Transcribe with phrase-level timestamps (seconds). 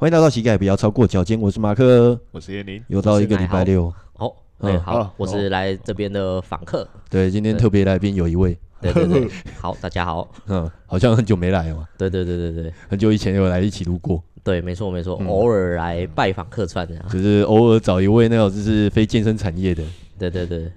[0.00, 3.92] 欢迎来到膝盖不要超过脚尖，我是马克，我是叶宁，又到一个礼拜六。
[4.14, 6.88] 哦，嗯，好，我是来这边的访客。
[7.10, 8.58] 对，今天特别来宾有一位。
[8.80, 9.28] 对对对，
[9.60, 10.32] 好，大家好。
[10.46, 11.86] 嗯，好像很久没来了。
[11.98, 14.24] 对对对对对，很久以前有来一起路过。
[14.42, 17.08] 对，没错没错，偶尔来拜访客串这样。
[17.10, 19.84] 就是偶尔找一位那种就是非健身产业的。
[20.18, 20.72] 对对对，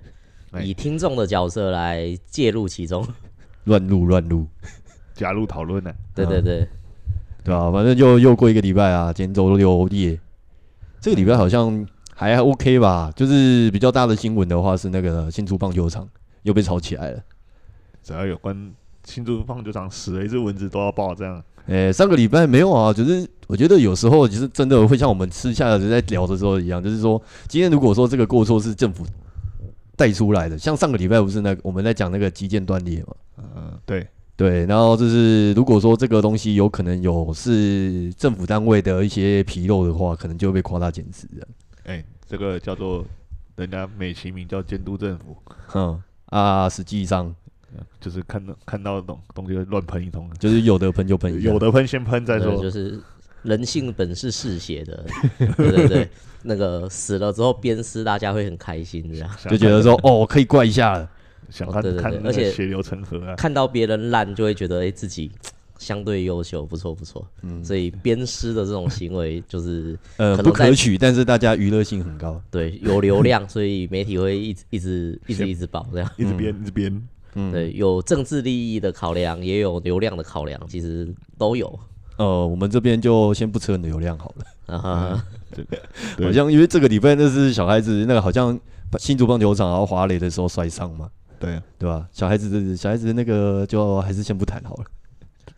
[0.62, 3.08] 以听众的角色来介入其中。
[3.64, 4.46] 乱入乱入，
[5.16, 5.94] 加入讨论呢？
[6.14, 6.68] 对对对。
[7.44, 10.18] 对啊，反正就又过一个礼拜啊，今天周六夜，
[11.02, 13.12] 这个礼拜好像还 OK 吧。
[13.16, 16.08] 就是比较大的新闻的话，是那个新竹棒球场
[16.44, 17.20] 又被炒起来了。
[18.02, 18.72] 只要有关
[19.03, 21.44] 新竹棒球场死了一只蚊子都要爆这样。
[21.67, 29.05] 诶、欸，上个礼拜没有啊，就是我觉得有时候其实真的会像我们私下的在聊的时候一样，就是说今天如果说这个过错是政府
[29.98, 33.14] 带出来的，像上个礼拜不是那个我们在讲那个基建断裂嘛？
[33.55, 34.08] 嗯，对。
[34.36, 41.48] 对，然后就是如果说这个东西有可能有是政府单位的一些纰漏的话，可能就会被夸大检视的。
[41.84, 43.06] 哎，这个叫做
[43.56, 47.34] 人家美其名叫监督政府，哼啊，实际上
[48.02, 53.00] 就是看到看到东东西乱喷一通，就是有的喷就喷，有的喷先喷再说，就是
[53.44, 55.06] 人性本是嗜血的，
[55.58, 56.09] 对对对，
[56.42, 61.08] 那个死了之后鞭尸，大家会很开心，这样就觉得说哦，可以怪一下了。
[61.49, 63.36] 想看，看而且血流成河啊！
[63.36, 65.31] 看到别人烂，就会觉得哎，自己
[65.77, 67.25] 相对优秀，不错不错。
[67.41, 72.41] 嗯，所以鞭尸的这种行为就是呃不可取，但是大家娱乐性很高。
[72.50, 77.08] 对，有流量，所以媒体会一直一直一直一直报这样，一直编一直编。
[77.35, 81.80] 嗯，对，有政治利益的考量，也有流量的考量，其实都有。
[82.17, 84.75] 呃，我们这边就先不扯流量好了。
[84.75, 88.57] 啊哈，对，好像因为这个礼拜那是小孩子那个好像
[89.00, 91.09] 新竹棒球场然后滑垒的时候摔伤嘛。
[91.45, 92.08] 对对吧？
[92.11, 94.86] 小孩子的小孩子那个就还是先不谈好了。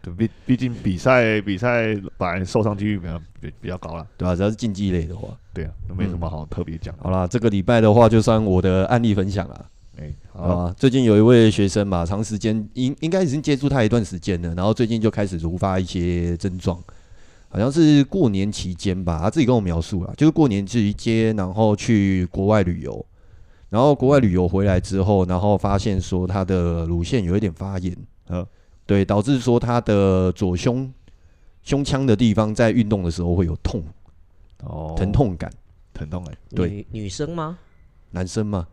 [0.01, 4.35] 对，毕毕竟比赛比赛本来受伤几率比较比比较高了，对吧？
[4.35, 6.93] 只要是竞技类的话，对啊，都没什么好特别讲。
[6.99, 9.65] 好啦，这个礼拜的话，就算我的案例分享了。
[9.97, 16.77] 哎，好啊，最近有一位学生嘛，长时间应应该已经接触他一段时间了，然后最近就开始突发一些症状，
[17.47, 23.05] 好像是过年期间吧，他自己跟我描述了，就是过年期间，然后去国外旅游。
[23.69, 27.95] 然后国外旅游回来之后，然后发现说他的乳腺有一点发炎，
[28.27, 28.47] 呃，
[28.85, 30.91] 对，导致说他的左胸
[31.63, 33.83] 胸腔的地方在运动的时候会有痛，
[34.63, 35.51] 哦，疼痛感，
[35.93, 37.57] 疼痛感，对，女女生吗？
[38.11, 38.67] 男生吗？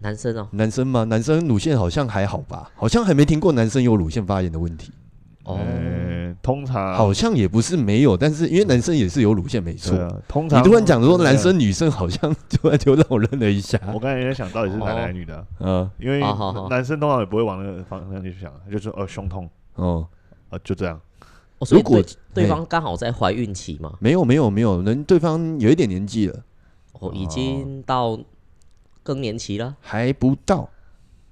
[0.00, 1.04] 男生哦，男生吗？
[1.04, 4.92] 男生乳腺好像还好吧，好像还没听过男生有乳腺发炎的问题。
[5.46, 5.58] 哦，
[6.42, 9.96] 通常好像也不是没有，但是因为男生也是有乳腺，没错。
[9.96, 13.80] 啊，通常你突然讲说男生女生好像突然就让我愣了一下。
[13.94, 16.20] 我刚才也在想到底是男的还是女的， 嗯，因为
[16.68, 20.06] 男生通常也不会往那个方向去想，就是呃胸痛，哦，
[20.50, 21.00] 啊就这样。
[21.70, 22.02] 如果
[22.34, 23.94] 对方刚好在怀孕期嘛？
[24.00, 26.42] 没有没有没有，人对方有一点年纪了，
[26.94, 28.18] 哦，已经到
[29.02, 30.68] 更年期了，还不到，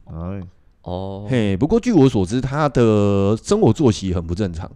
[0.07, 0.41] 哎。
[0.85, 4.71] 哦，嘿，不过据我所知，他的生活作息很不正常。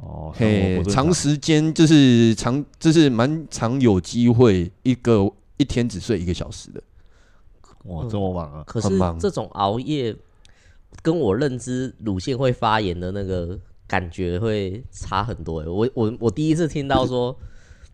[0.00, 6.82] 哦，嘿，长时间就是长，就是蛮常有机会一个一天只睡一个小时的。
[7.84, 8.64] 哇，这么忙啊！
[8.66, 8.88] 可是
[9.20, 10.14] 这种熬夜
[11.00, 13.56] 跟我认知乳腺会发炎的那个
[13.86, 15.64] 感觉会差很多。
[15.64, 17.36] 我我我第一次听到说，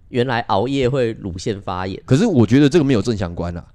[0.08, 2.02] 原来熬夜会乳腺发炎。
[2.06, 3.66] 可是我觉得这个没有正相关啊。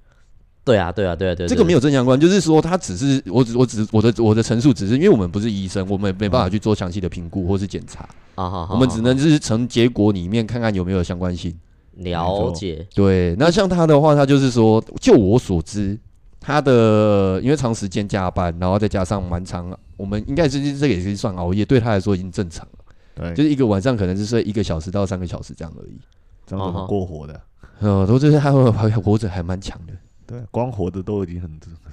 [0.68, 11.56] 对啊，对啊，对啊，对，这个没有正相关，就是说他只是我只我只我的我的陈述只是因为我们不是医生，我们没办法去做详细的评估或是检查啊，我们只能就是从结果里面看看有没有相关性。
[11.94, 12.86] 了解。
[12.94, 15.98] 对，那像他的话，他就是说，就我所知，
[16.38, 22.84] 他的因为长时间加班，然后再加上蛮长，我们应该是这个也是算熬夜，对他来说已经正常了。
[23.16, 25.98] 对，就是一个晚上可能是睡一个小时到三个小时这样而已，
[26.46, 27.40] 这样子过活的。
[27.80, 29.92] 呃，都就是他会还活着还蛮强的。
[30.28, 31.50] 对，光活的都已经很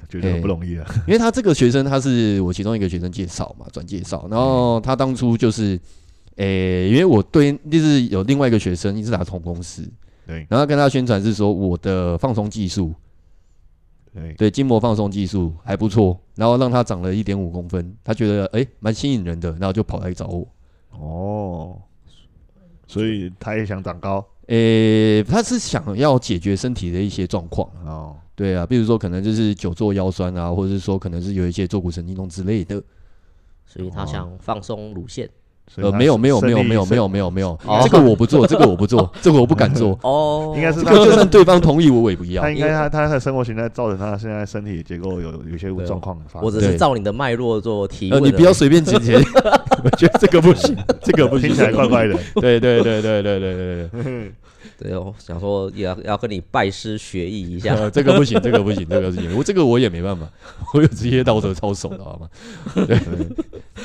[0.09, 0.84] 觉得很不容易了。
[0.84, 4.28] 欸，因为他这个学生他是我其中一个学生介绍嘛，转介绍。
[4.29, 5.79] 然后他当初就是，
[6.35, 9.90] 诶、欸，因为我对就是有另外一个学生，是打同公司，
[10.28, 10.46] 对。
[10.49, 12.93] 然后跟他宣传是说我的放松技术，
[14.14, 20.46] 对对，筋膜放松技术还不错，然后让他长了一点五公分，他觉得诶蛮吸引人的，然后就跑来找我。
[20.91, 21.81] 哦，
[22.85, 24.26] 所以他也想长高。
[24.47, 28.15] 诶、欸，他是想要解决身体的一些状况哦。
[28.35, 32.83] 对啊，比如说可能就是久坐腰酸啊，或者是说可能是有一些坐骨神经痛之类的，
[33.65, 35.29] 所以他想放松乳腺。
[35.78, 39.97] 呃，没有没有没有没有没有没有没有，这个我不做，这个我不做，这个我不敢做。
[40.03, 42.41] 哦，应该是这个就算对方同意，我也不要。
[42.41, 46.46] 他应该他他的生活形态造成他现在身体结构有有些状况发生。
[46.46, 48.23] 我只是照你的脉络做提问。
[48.23, 49.17] 你不要随便剪切，
[49.84, 52.16] 我觉得这个不行，这个不行，听起来怪怪的。
[52.35, 54.32] 对对对对对对对对。
[54.77, 60.29] 对哦，想说也要要跟你拜师学艺一下， 这个不行，这个不行，这个不行，我这个我也没办法，
[60.73, 62.29] 我有职业道德操守的好吗？
[62.85, 62.99] 对，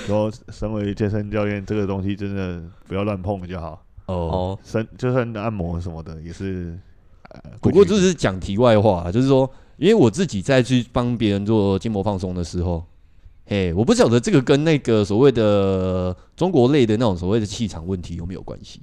[0.07, 3.85] 说身为健身教练，这个东西真的不要乱碰就好。
[4.07, 6.79] 哦，身就算按摩什么的也是。
[7.61, 12.85] 不过就是讲题外话，就是说，因为我自己在去帮别人做筋膜放松的时候，
[13.47, 18.83] 嘿，我不晓得这个跟那个所谓的中国类的那种所谓的气场问题有没有关系。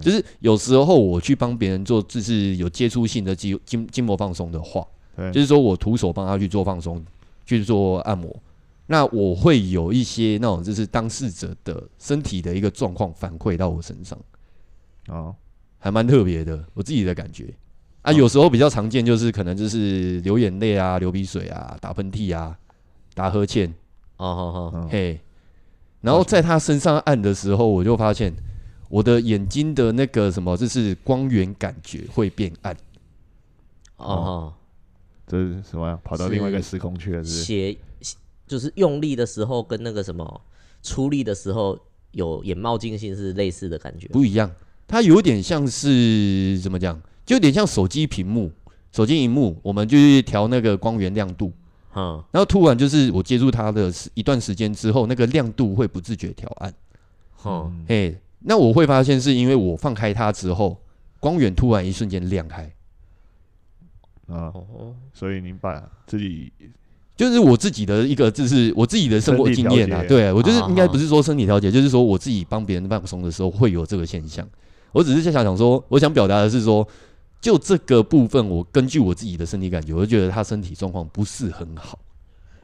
[0.00, 4.86] 就是有时候我去帮别人做，就是有接触性的筋筋筋膜放松的话，
[5.32, 7.04] 就是说我徒手帮他去做放松，
[7.44, 8.34] 去做按摩，
[8.86, 14.16] 那我会有一些那种就是当事者的身体的一个状况反馈到我身上，
[15.08, 15.34] 哦，
[15.78, 17.52] 还蛮特别的，我自己的感觉。
[18.02, 22.56] 啊，有时候比较常见就是可能就是流眼泪啊、流鼻水啊、打喷嚏啊、
[23.14, 23.68] 打呵欠，
[24.16, 25.18] 哦好好，嘿，
[26.00, 28.32] 然后在他身上按的时候，我就发现。
[28.92, 32.76] 我的眼睛的那个什么，就是光源感觉会变暗。
[33.96, 34.52] 哦，
[35.26, 35.98] 这是什么呀？
[36.04, 37.24] 跑到另外一个时空去了？
[37.24, 37.78] 是血，
[38.46, 40.42] 就是用力的时候跟那个什么
[40.82, 41.78] 出力的时候
[42.10, 44.08] 有眼冒金星是类似的感觉？
[44.08, 44.50] 不一样，
[44.86, 47.00] 它有点像是怎么讲？
[47.24, 48.52] 就有点像手机屏幕、
[48.92, 51.50] 手机荧幕，我们就去调那个光源亮度。
[51.94, 56.74] 嗯，然后突然就是我接触它的一段时间之后，那个亮度会不自觉调暗。
[57.46, 58.18] 嗯，嘿。
[58.44, 60.76] 那我会发现，是因为我放开它之后，
[61.20, 62.72] 光源突然一瞬间亮开，
[64.26, 64.52] 啊，
[65.12, 66.52] 所以您把自己
[67.14, 74.46] 就是我自己的一个，就是我自己的生活经验啊，对我就是应该不是说身体调节，就是说我自己帮别人放松的时候会有这个现象。
[74.90, 76.86] 我只是在想想说，我想表达的是说，
[77.40, 81.98] 就这个部分，我根据我自己的身体感觉，我就觉得他身体状况不是很好。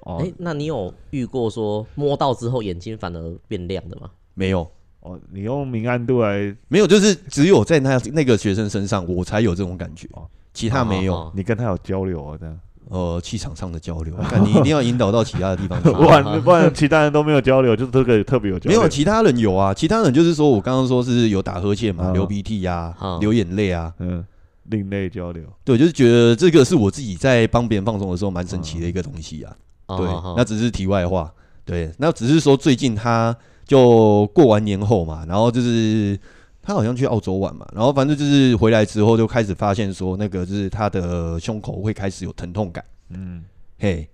[0.01, 4.11] 哦，哎，那你有遇过说摸到之后眼睛反而变亮的吗？
[4.35, 4.69] 没有。
[5.09, 10.07] 哦，你用明暗度来没有，就是只有在那那个学生身上，我才有这种感觉，
[10.53, 11.15] 其他没有。
[11.15, 12.37] 哦哦哦、你跟他有交流啊？
[12.39, 12.59] 这样？
[12.91, 15.91] 呃，气场上的交流， 但你一定要引导到其他的地方去。
[15.93, 18.79] 不然不然，其他人都没有交流，就是这个特别有交流。
[18.79, 24.25] 没有，其他人有啊，其他人就是说我刚刚说是有打呵欠嘛，流鼻涕呀，流眼泪啊，嗯，
[24.65, 25.45] 另类交流。
[25.65, 29.55] 对，就是觉得这个是我自己在帮别人放松的时候蛮神奇的一个东西啊。
[29.97, 30.07] 对，
[30.37, 31.33] 那只是题外话。
[31.65, 33.35] 对，那只是说最近他。
[33.69, 36.19] 就过完年后嘛，然后就是
[36.63, 43.45] 他好像去澳洲玩嘛，然后反正就是回来之后就开始发现说，那个就是他的胸口会开始有疼痛感，嗯，
[43.79, 44.09] 嘿，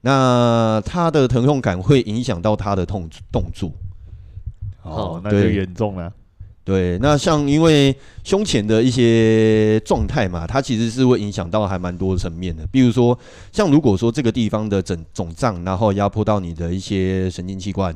[0.00, 3.70] 那他的疼痛感会影响到他的痛动作，
[4.82, 6.10] 哦，那就严重了。
[6.64, 7.94] 对，那像因为
[8.24, 13.18] 胸前的一些状态嘛，它其实是会影响到还蛮多层面的，比如说
[13.52, 17.94] 像如果说这个地方的肿肿胀，然后压迫到你的一些神经器官。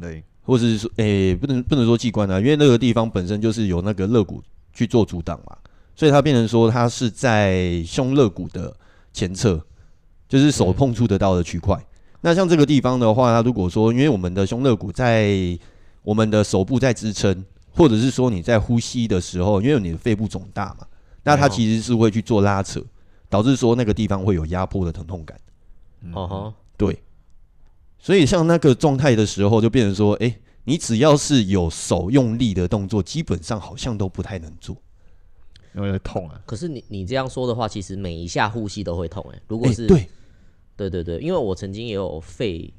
[0.00, 4.42] 对，或者是说，诶、欸，不能不能说器官啊，因为那个地方本身就是有那个肋骨
[4.72, 5.56] 去做阻挡嘛，
[5.94, 8.74] 所以它变成说它是在胸肋骨的
[9.12, 9.60] 前侧，
[10.28, 11.78] 就是手碰触得到的区块。
[12.20, 15.58] 那像这个地方的话，它如果说因为我们的胸肋骨在
[16.02, 20.86] 我们的手部在支撑，或者是说你在呼吸的时候，因为你的肺部肿大嘛，
[21.24, 22.80] 那它其实是会去做拉扯，
[23.28, 25.38] 导致说那个地方会有压迫的疼痛感。
[26.12, 27.02] 哦哈，对。
[27.98, 34.76] 所以像那个状态的时候，就变成说，哎、欸，你只要是有手用力的动作，基本上好像都不太能做，
[35.74, 36.40] 因为会痛啊。
[36.46, 40.08] 可是你你这样说的话，其实每一下呼吸都会痛，哎，如果是、欸、对，
[40.76, 42.72] 对对对，因为我曾经也有肺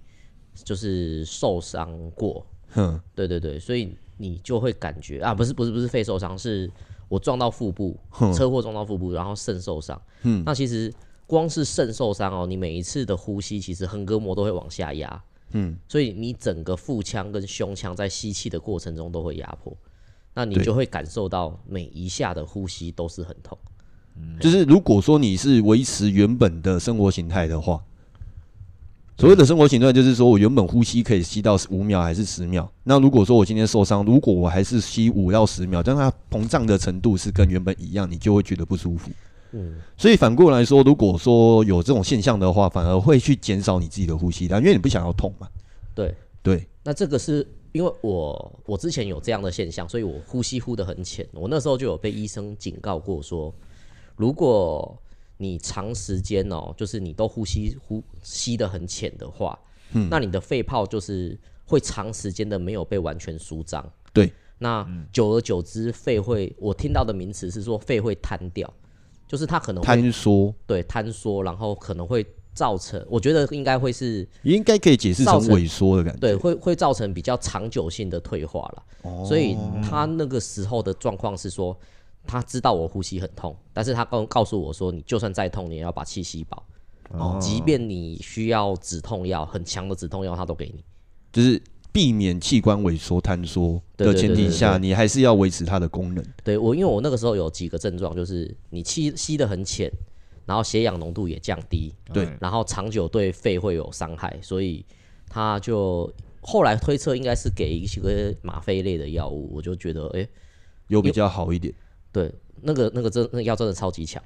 [0.63, 6.71] 就是受伤过，嗯，对对对，所以你就会感觉啊，不是不是不是肺受伤，是
[7.09, 7.99] 我撞到腹部，
[8.33, 10.91] 车祸撞到腹部，然后肾受伤，嗯，那其实。
[11.29, 19.71] 光是肾受伤哦，你每一次的呼吸，其实横膈膜都会往下压，嗯，所以你整个腹腔跟胸腔在吸气的过程中都会压迫，
[20.33, 23.55] 那你就会感受到每一下的呼吸都是很痛。
[24.17, 27.79] 嗯，就是如果说你是维持原本的生活形态的话，
[29.15, 39.11] 所谓的生活形态就是说我原本呼吸可以吸到五秒还是十秒，那如果说我今天受伤，如果我还是吸五到十秒，但它膨胀的程度是跟原本一样，你就会觉得不舒服。
[39.51, 45.47] 嗯，所以反过来说，如果说有这种现象的话，反而会去减少你自己的呼吸量，因为你不想要痛嘛。
[45.95, 51.27] 对对，那这个是因为我我之前有这样的现象，所以我呼吸呼得很浅。
[51.33, 53.53] 我那时候就有被医生警告过说，
[54.15, 54.97] 如果
[55.37, 59.57] 你长时间哦，就是你都呼吸呼吸得很浅的话，
[59.93, 63.83] 嗯，那你的肺泡就是会长时间的没有被完全舒张。
[64.13, 68.71] 对，那久而久之，肺会我听到的名词是说肺会瘫掉，
[69.29, 78.83] 就是它可能会坍缩，对，坍缩，然后可能会造成，我觉得应该会是应该可以解释成萎缩的感觉，对，会会造成比较长久性的退化了。
[79.03, 79.55] 哦，所以
[79.87, 81.77] 他那个时候的状况是说，
[82.25, 86.65] 他知道我呼吸很痛，但是他告告诉我说，你就算再痛，你也要把气吸饱。
[87.11, 90.83] 哦，即便你需要止痛药，很强的止痛药，他都给你，
[91.31, 96.23] 就是避免器官萎缩坍缩的前提下，你还是要维持它的功能。
[96.43, 99.91] 对我，因为我那个时候有几个症状，就是你气吸的很浅，
[100.45, 104.85] 然后血氧浓度也降低，对，然后长久对肺会有伤害，所以
[105.27, 110.27] 他就后来推测应该是给一些吗啡类的药物，我就觉得哎，
[110.87, 111.73] 有比较好一点。
[112.11, 112.31] 对，
[112.61, 114.21] 那个那个真那药真的超级强，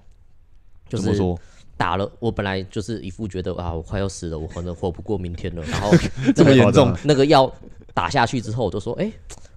[0.89, 1.03] 就是。
[1.05, 1.39] 怎么说？
[1.75, 5.63] 打了，我本来就是一副觉得啊，我快要死了，我可能活不过明天了。
[5.63, 5.91] 然后
[6.35, 7.51] 这么严重，那个药
[7.93, 9.13] 打下去之后，我就说，哎、欸，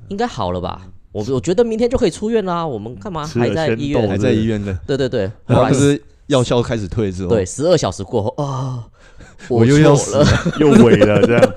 [0.08, 0.88] 应该好了吧？
[1.12, 2.66] 我我觉得明天就可以出院啦。
[2.66, 4.08] 我们干嘛还在医院？
[4.08, 4.76] 还在医院的？
[4.86, 5.30] 对对对。
[5.46, 8.84] 后来是药效开始退之后，对，十二小时过后啊，
[9.48, 10.26] 我又要死了，
[10.58, 11.54] 又萎了这样。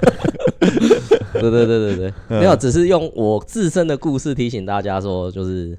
[1.34, 5.78] 对对对对对，没有，只是用我自身的故事提醒大家说，就是。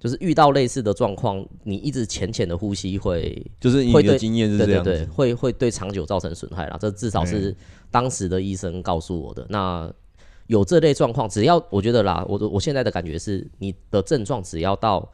[0.00, 6.78] 就是遇到类似的状况，你一直浅浅的呼吸会，就是你的经验是这样，对对对，会会对长久造成损害啦。
[6.80, 7.54] 这至少是
[7.90, 9.46] 当时的医生告诉我的。
[9.50, 9.92] 那
[10.46, 15.06] 有这类状况，只要我觉得啦，我我现在的感觉是，你的症状只要到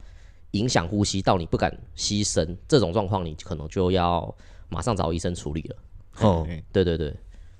[0.51, 4.33] 影响呼吸，到你不敢吸声这种状况，你可能就要
[4.69, 5.75] 马上找医生处理了。
[6.21, 7.13] 哦，对对对，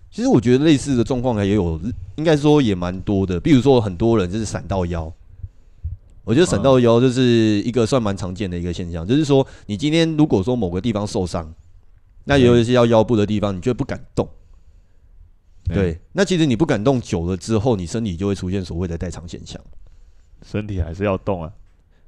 [0.09, 1.77] 其实我觉得类似的状况也有，
[2.15, 3.37] 应该说也蛮多的。
[3.37, 5.13] 比如说很多人就是闪到腰。
[6.27, 11.53] 我觉得闪到腰就是一个算蛮常见的一个现象，就是说你今天如果说某个地方受伤，
[12.25, 14.27] 那有一些要腰部的地方，你就不敢动。
[15.63, 19.57] 对，那其实你不敢动久了之后，你身体就会出现所谓的代偿现象。
[20.45, 21.49] 身体还是要动啊？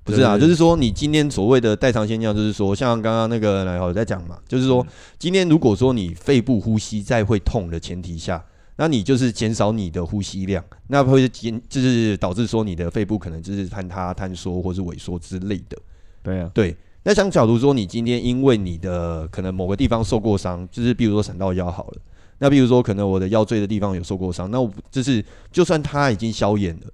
[0.04, 4.86] 不是啊，就是说你今天所谓的代偿现象，就是说像刚刚那个来好在讲嘛，就是说
[5.18, 8.44] 今天如果说你肺部呼吸在会痛的前提下。
[8.82, 15.78] 那你就是减少你的呼吸量，那会减就是导致说你的肺部可能就是坍塌、坍缩或是萎缩之类的。
[16.24, 16.78] 对啊，对。
[17.04, 22.02] 那像假如说你今天因为你的可能某个地方受过伤，就是比如说闪到腰好了，
[22.38, 25.22] 那比如说可能我的腰椎的地方有受过伤，那我就是
[25.52, 26.88] 就算它已经消炎了，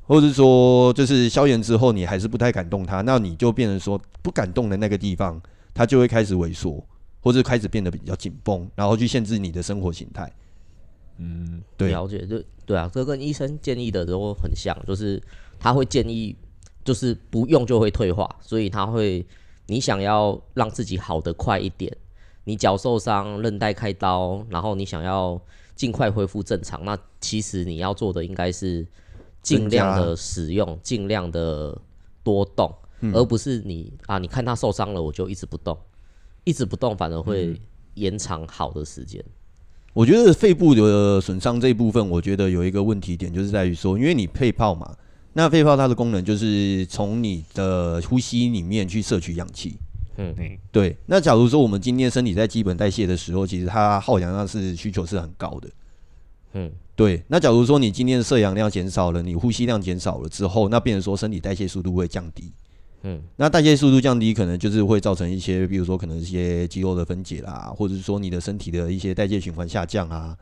[0.00, 5.38] 或者是说就是消炎之后你还是不太敢动它，那你就变成说不敢动的那个地方，
[5.74, 6.82] 它就会开始萎缩，
[7.20, 10.32] 或者开始变得比较紧绷，然后去限制你的生活形态。
[11.18, 15.22] 嗯，对，了解，就对啊，这跟医生建议的都很像，就是
[15.58, 16.36] 他会建议，
[16.84, 19.24] 就是不用就会退化，所以他会，
[19.66, 21.94] 你想要让自己好的快一点，
[22.44, 25.40] 你脚受伤，韧带开刀，然后你想要
[25.74, 28.86] 尽快恢复正常，那其实你要做的应该是
[29.42, 31.80] 尽量的使用，尽量的
[32.22, 35.78] 多动，嗯，而不是你啊，你看他受伤了，我就一直不动，
[36.44, 37.58] 一直不动反而会
[37.94, 39.24] 延长好的时间。
[39.96, 44.94] 我觉得肺部的损伤这一部分，我觉得有一个问题点，就是在于说，因为你肺泡嘛，
[45.32, 49.78] 那肺泡它的功能就是从你的呼吸里面去摄取氧气。
[50.18, 50.94] 嗯嗯，对。
[51.06, 55.70] 那假如说我们今天身体在基本代谢的时候，其实它耗氧量是需求是很高的。
[56.52, 57.22] 嗯，对。
[57.28, 62.52] 那假如说你今天的摄氧量减少了，你呼吸量减少了之后，那变成说身体代谢速度会降低。
[63.08, 70.36] 嗯，那代谢速度降低，可能就是会造成一些，比如说可能一些肌肉的分解啦，或者是说你的身体的一些代谢循环下降啊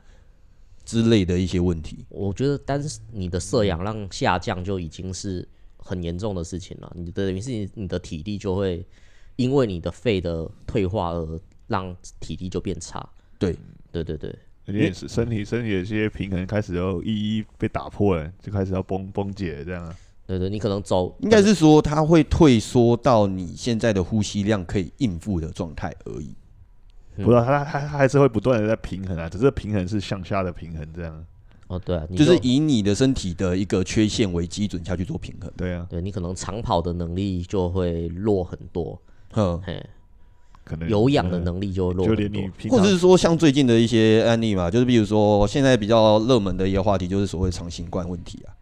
[0.83, 2.07] 之类的一些问题。
[2.09, 6.91] 我觉得，但是你的摄氧量下降就已经是很严重的事情了。
[6.97, 8.83] 你的等于是你你的体力就会
[9.37, 13.07] 因为你的肺的退化而让体力就变差。
[13.39, 13.55] 对，
[13.93, 14.35] 对对对，
[14.69, 19.95] 也是身体身体的一些平衡开始要一一被打破了，就开始要崩崩解这样。
[20.27, 26.35] 对对，你可能走，应该是说它会退缩到你现在的呼吸量可以应付的状态而已。
[27.17, 31.25] 不知道它它它还是会不断的在平衡啊，只是平衡是向下的平衡这样。
[31.69, 35.51] 哦，对啊，就是以你的身体的一个缺陷为基准下去做平衡。
[35.57, 39.01] 对啊，对你可能长跑的能力就会弱很多。
[39.35, 39.61] 嗯，
[40.65, 42.43] 可能有氧的能力就弱很多。
[42.71, 48.53] 或者是说像最近的一些案例嘛，就是比如说现在比较热门的一个话题，就是所谓长新冠问题啊。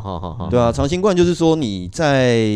[0.00, 2.46] 好好好好，对啊，长新冠就是说你在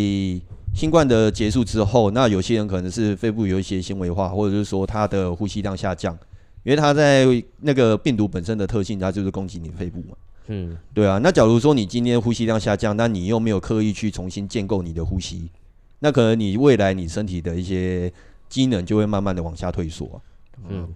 [0.75, 6.13] 新冠的结束之后，那有些人可能是肺部有一些纤维化，或者是说他的呼吸量下降，
[6.63, 7.27] 因为他在
[7.61, 10.17] 那个病毒本身的特性，它就是攻击你肺部嘛。
[10.49, 11.19] 嗯，对啊。
[11.23, 15.51] 那假如说你今天呼吸量下降，那你又没有刻意去重新建构你的呼吸，
[16.01, 18.13] 那可能你未来你身体的一些
[18.49, 20.21] 机能就会慢慢的往下退缩。
[20.69, 20.89] 嗯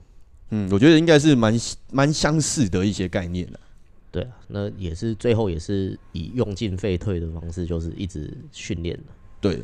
[0.51, 1.59] 嗯，我觉得应该是蛮
[1.93, 3.61] 蛮相似的一些概念了。
[4.11, 9.05] 对啊，那也是最后也是以用进废退的方式，就是一直训练的。
[9.41, 9.63] 对，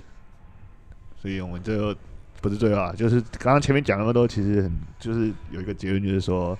[1.20, 1.94] 所以我们最后
[2.40, 6.56] 不是最后啊，就是刚刚前面讲那么多，其实很就是有一个结论，就是说，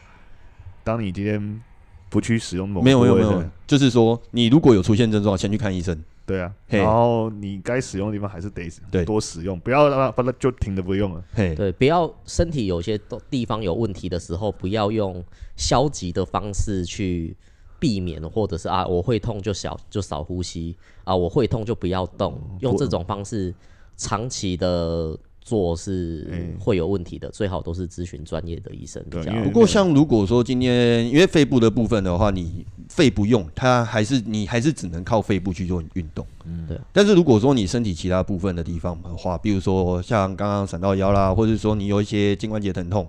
[0.82, 1.62] 当你今天
[2.10, 6.02] 不去使用某没有没有没有，就是说你如果有出现症状，先去看医生。
[6.26, 11.24] 对啊，然后你该使用的地方还是得对多使用，不要让它把它就停着不用了。
[11.32, 12.98] 嘿，对，不要身体有些
[13.30, 15.24] 地方有问题的时候，不要用
[15.54, 17.36] 消极的方式去
[17.78, 23.54] 避免，或者是啊我会痛就少就少呼吸啊我会痛就不要动，用这种方式
[23.96, 25.18] 长期的。
[25.46, 29.32] 做是会有问题的，最好都是咨询专业的医生比较。
[29.44, 36.26] 不过像如果说今天因为肺部的部分的话，你肺不用，它还是你还是只能靠肺部去做运动。
[36.46, 36.76] 嗯，对。
[36.92, 43.08] 但是如果说你身体其他部分的地方的话，比如说像刚刚闪到腰啦，或者说你有一些肩关节疼痛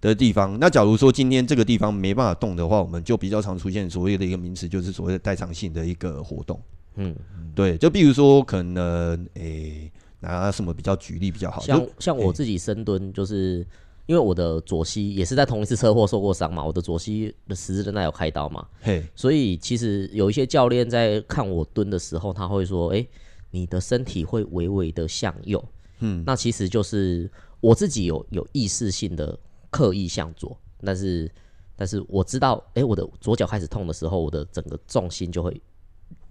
[0.00, 6.60] 的地方，那假如说今天这个地方没办法动的话，我们就比较常出现所谓的一个名词，就是所谓的代偿性的一个活动。
[6.96, 7.14] 嗯，
[7.54, 7.76] 对。
[7.78, 9.42] 就比如说可能诶。
[9.42, 9.92] 欸
[10.22, 11.62] 拿什么比较举例比较好？
[11.62, 13.66] 像像我自己深蹲，就是
[14.04, 23.06] 因为我的左膝也是在同一次车祸受过伤嘛，我的左膝的十字韧带有开刀嘛，嘿，所以其实有一些教练在看我蹲的时候，他会说：“哎，
[23.50, 25.64] 你的身体会微微的向右。”
[26.00, 27.30] 嗯，那其实就是
[27.62, 29.38] 我自己有有意识性的
[29.70, 31.30] 刻意向左，但是
[31.76, 35.60] 但是我知道，哎，我的左脚开始痛的时候，我的整个重心就会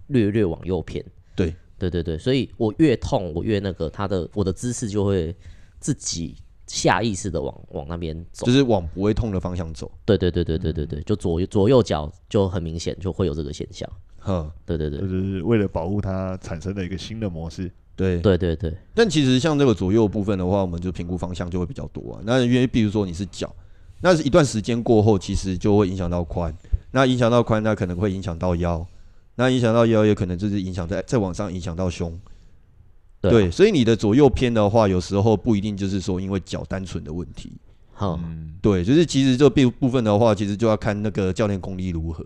[0.06, 1.04] 略略往右偏。
[1.34, 1.54] 对。
[1.80, 5.34] 对对对，所以我越痛，我越那个，他的我的姿势就会
[5.78, 9.90] 自己下意识的往往那边走，就是往不会痛的方向走。
[10.04, 13.90] 对对对对对对对，就左右左右脚就很明显就会有这个现象。
[14.18, 17.72] 哼，对对对，就是为了保护它产生的一个新的模式。
[18.00, 18.20] 对。
[18.20, 18.74] 对对对。
[18.94, 22.20] 但其实像这个左右部分的话，我们就评估方向就会比较多啊。
[22.24, 23.54] 那因为比如说你是脚，
[24.00, 26.52] 那是一段时间过后，其实就会影响到髋，
[26.92, 28.86] 那影响到髋，那可能会影响到腰。
[29.36, 32.18] 那影响到腰，也可能就是影响在再往上影响到胸，
[33.22, 37.50] 对，对，所以你的左右偏的话，有时候不一定就是说因为脚单纯的问题，
[37.92, 38.20] 好，
[38.60, 42.22] 对，就是其实这部部分的话，其实就要看那个教练功力如何，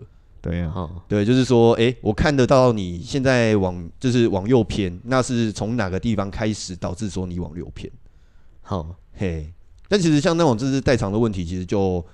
[0.49, 7.91] 对呀，对，就是说，哎、欸，我看得到你现在往就是往右偏，那是从哪个地方开始导致说你往右偏？
[8.61, 9.51] 好，嘿，
[9.87, 12.05] 但其实像那种就是代偿的问题，其实就。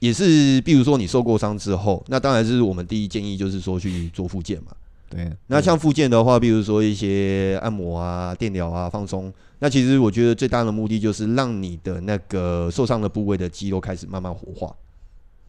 [0.00, 4.72] 也是，比如说你受过伤之后，那当然是我们第一建议就是说去做复健嘛。
[5.08, 5.32] 对。
[5.46, 14.76] 那像复健的话，比如说一些按摩啊、电疗啊、放松，那其实我觉得最大的目的就是让你的那个受伤的部位的肌肉开始慢慢活化。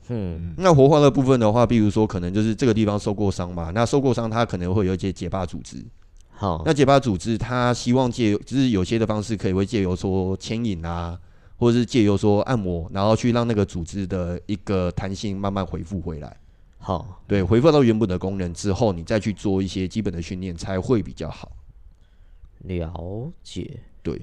[0.10, 0.54] 嗯。
[0.58, 5.84] 那活化的部分的话，比如说可能就是这个地方受过伤嘛，那受过伤它可能会有一些结疤组织。
[6.30, 6.62] 好。
[6.66, 11.20] 那结疤组织它希望借由，就是有些的方式可以会借由说牵引啊。
[11.58, 16.36] 或者是借由说按摩，然后去让那个组织的一个弹性慢慢恢复回来。
[16.78, 21.54] 好，对，恢复到原本的功能之后，你再去做一些基本的训练才会比较好。
[22.64, 24.22] 了解，对，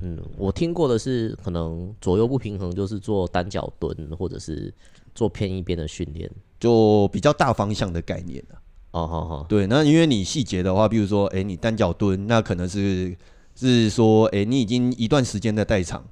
[0.00, 4.72] 嗯，我听过的是，可能左右不平衡，就是做单脚蹲，或者是
[5.14, 8.58] 做偏一边的训练，就比较大方向的概念了。
[8.92, 13.16] 哦，好好，对，那因为你细节的话，比如说，哎，你单脚蹲，那可能是。
[13.56, 16.04] 是说，哎，你已经一段时间的代偿，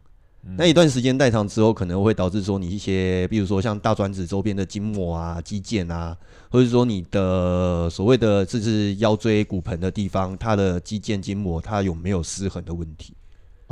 [0.56, 6.16] 那一段时间代偿之后，可能会导致说你一些，比如说像大转子周边的筋膜啊、肌腱啊，
[6.52, 13.12] 或者说你的所谓的这是腰椎骨盆的地方，它的肌腱筋膜它有没有失衡的问题？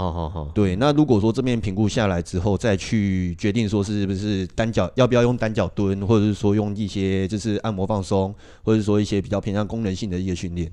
[0.00, 0.74] 哦，好好，对。
[0.76, 10.72] 那如果说这边评估下来之后，再去决定说是不是单脚要不要用单脚蹲，或者是说用一些就是按摩放松，或者是说一些比较偏向功能性的一些训练。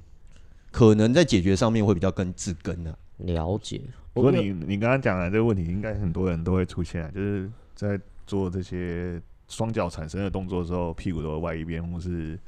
[0.71, 2.95] 可能在解决上面会比较更治根呢。
[3.17, 3.81] 了解。
[4.13, 12.39] 不过你你刚刚讲的这个问题，应该很多人都会出现，就是在做这些双脚产生的动作的时候，屁股的外一边，或是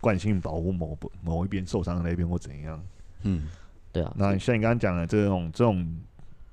[0.00, 2.80] 惯性保护某某一边受伤的那边，或怎样。
[3.22, 3.48] 嗯，
[3.90, 4.14] 对啊。
[4.16, 5.84] 那像你刚刚讲的这种这种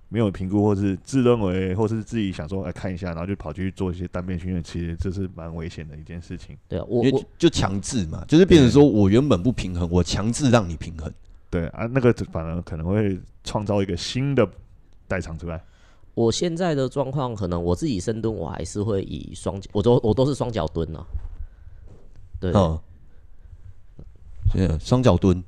[0.10, 6.58] 没有评估，或是自认为，或是自己想说来看一下，然后就跑去做一些单边训练，其实这是蛮危险的一件事情。
[6.68, 11.12] 对啊，我我就强制嘛，就是变成说我原本不平衡，我强制让你平衡。
[11.50, 14.48] 对啊，那个反而可能会创造一个新的
[15.08, 15.62] 代偿出来。
[16.14, 21.06] 我现在的状况，可能我自己深蹲，我还是会以双脚，我都我都是双脚蹲啊。
[22.40, 22.52] 对，
[24.54, 25.44] 嗯，双脚蹲，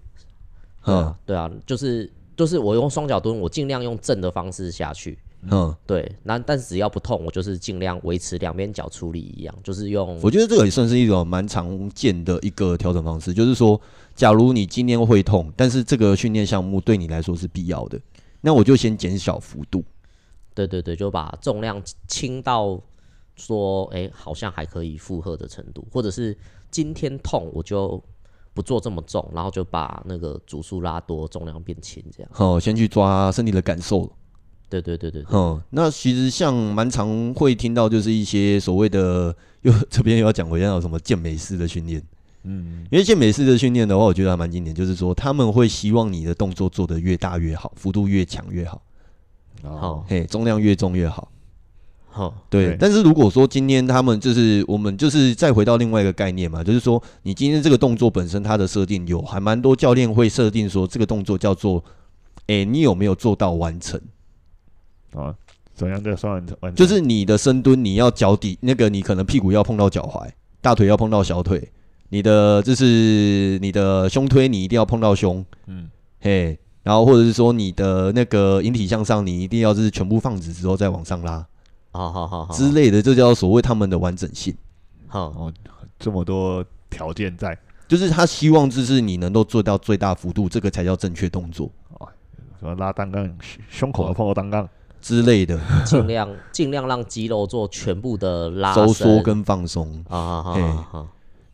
[0.86, 5.20] 嗯，对啊，就是就是我用双脚蹲，我尽量用正的方式下去。
[5.50, 10.20] 嗯，对，那但是只要不痛，我就是尽量维持两边脚处理一样，就是用。
[10.22, 13.80] 我觉得这个也算是一种蛮常见的一个调整方式，就是说，
[14.16, 18.00] 假如你今天会痛，但是这个训练项目对你来说是必要的，
[18.42, 19.84] 那我就先减小幅度。
[20.54, 22.82] 对对对，就把重量轻到
[23.36, 26.36] 说，哎、欸，好像还可以负荷的程度，或者是
[26.72, 28.04] 今天痛我就
[28.58, 32.32] 不做这么重，然后就把那个组数拉多，重量变轻，这样。
[32.38, 34.12] 哦，先去抓身体的感受。
[34.68, 35.26] 对对对对，对。
[35.32, 42.02] 嗯，那其实像蛮常会听到，就是一些所谓的， 又这边又要讲回到什么健美式的训练。
[42.46, 48.82] 嗯，因为健美式的训练的话，我觉得还蛮经典，就是说他们会希望你的动作做得越大越好，幅度越强越好。
[49.62, 51.32] 哦，嘿，重量越重越好。
[52.18, 52.76] 好，对。
[52.80, 61.84] 但是如果说今天他们就是我们就是再回到另外一个概念嘛，就是说你今天这个动作本身它的设定有还蛮多教练会设定说这个动作叫做，
[62.48, 64.02] 哎，你有没有做到完成？
[65.14, 65.36] 啊，
[65.76, 66.76] 怎样叫算完成？
[66.76, 70.28] 就是你的深蹲，你要脚底那个，你可能屁股要碰到脚踝，
[70.60, 71.72] 大腿要碰到小腿，
[72.10, 75.88] 你的就是你的胸推，你一定要碰到胸，嗯，
[76.20, 81.46] 嘿，然后或者是说你的那个引体向上，你一定要是全部放直之后再往上拉，
[81.98, 84.56] 好好好，之类的，这叫所谓他们的完整性。
[85.08, 85.54] 好哦，
[85.98, 87.58] 这么多条件在，
[87.88, 91.72] 就是他希望就是你能够做到最大幅度，这个才叫正确动作。
[91.98, 92.06] 啊，
[92.60, 93.30] 什么拉单杠，
[93.70, 94.70] 胸口要碰到单杠。
[95.00, 101.08] 之类的，尽量 尽量让肌肉做全部的拉收缩跟放松啊。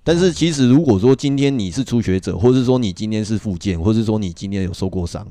[0.04, 5.28] 但是其实如果说今天你是初学者，或是说你今天是复健，或是说你今天有受过伤，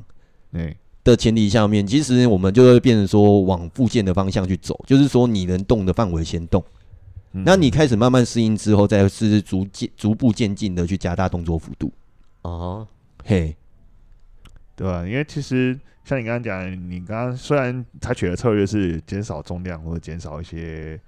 [1.03, 6.63] 的前提下面，其实我们就会变成说往复健的方向去走，就是说你能动的范围先动。
[7.31, 11.91] 那你开始慢慢适应之后，再是逐渐逐步渐进的去加大动作幅度。
[12.43, 12.87] 哦，
[13.23, 13.55] 嘿，
[14.75, 15.05] 对吧？
[15.07, 15.79] 因为其实。
[16.05, 20.99] 像你刚刚讲，你刚刚虽然采取的策略是减少重量或者减少一些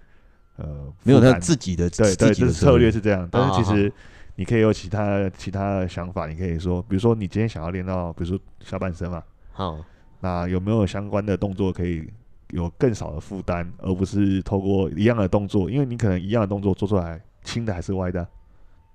[0.55, 3.27] 呃，没有他自己的对对，这策略是这样。
[3.29, 3.91] 但是其实
[4.37, 9.21] 你可以有其他其他的想法，你可以说，比如说你今天想要练到，比如说下半身嘛，
[9.55, 9.83] 好，
[10.19, 12.07] 那有没有相关的动作可以
[12.51, 15.71] 有更少的负担，而不是透过一样的动作？
[15.71, 18.27] 因为你可能一样的动作做出来轻的还是歪的，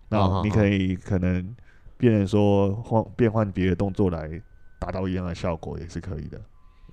[0.09, 1.57] 那你可以可能
[1.97, 4.41] 变成说换变换别的动作来。
[4.81, 6.41] 达到一样的效果也是可以的。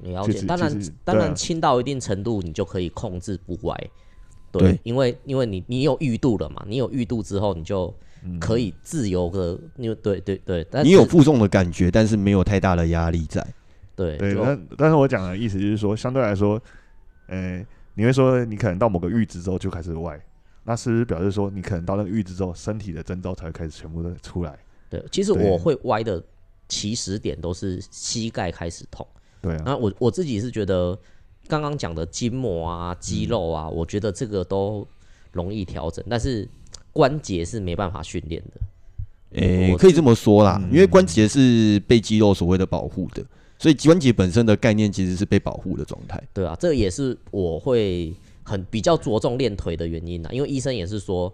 [0.02, 3.74] 了解，当然，当然轻到一定程度，你就可以控制不歪。
[4.52, 7.88] 对，对因为因为你你有预度了嘛，你有预度之后，你就
[8.40, 13.46] 可以自由的，因为对对对，但你有负重的感觉，但是没有太大的压力在。
[13.96, 16.62] 对对，但但是我讲的意思就是说，相对来说，
[17.28, 20.20] 呃，你会说你可能到某个阈值之后就开始歪，
[20.64, 24.58] 那是不是表示说你可能到那个阈值之后，身体的征兆才会开始全部都出来？
[24.90, 26.24] 对，其实我会歪的。
[26.70, 29.08] 起始点都是膝盖开始痛，
[29.42, 29.64] 对啊。
[29.66, 31.00] 那我我自己是觉得，
[31.48, 34.86] 刚刚讲的筋膜啊、肌肉啊，我觉得这个都
[35.32, 36.46] 容易调整，但是
[36.98, 39.40] 关节是没办法训练的。
[39.40, 43.24] 诶，可以这么说啦，因为关节是被肌肉所谓的保护的，
[43.60, 46.20] 所以关节本身的概念其实是被保护的状态。
[46.34, 51.32] 对啊，这也是我会很比较着重练腿的原因啊，因为医生也是说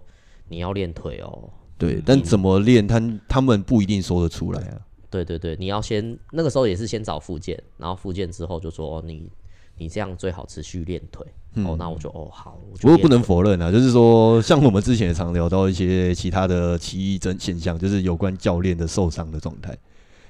[0.50, 1.50] 你要练腿哦。
[1.78, 4.82] 对，但怎么练，他他们不一定说得出来啊。
[5.10, 9.30] 对对对，你要先那个时候也是先找复健，然后复健之后就说你
[9.78, 11.26] 你这样最好持续练腿。
[11.56, 12.58] 嗯、哦，那我就哦好。
[12.82, 19.78] 不过不能否认啊，就是说像我们之前也常聊到一些其他的奇异症现象，就是有关教练的受伤的状态。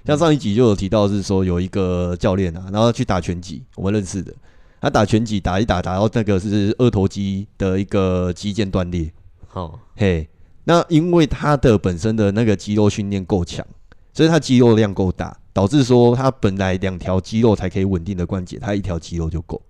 [0.06, 4.34] 像上一集就有提到是说有一个教练啊，然后去打拳击，我们认识的，
[4.82, 9.12] 他打拳击打一打打到那个是二头肌的一个肌腱断裂。
[9.48, 10.28] 好、哦，嘿，
[10.66, 13.66] 那因为他的本身的那个肌肉训练够强。
[14.16, 19.62] 所以他肌肉量够大，导致说他本来两条肌肉才可以稳定的关节，他一条肌肉就够。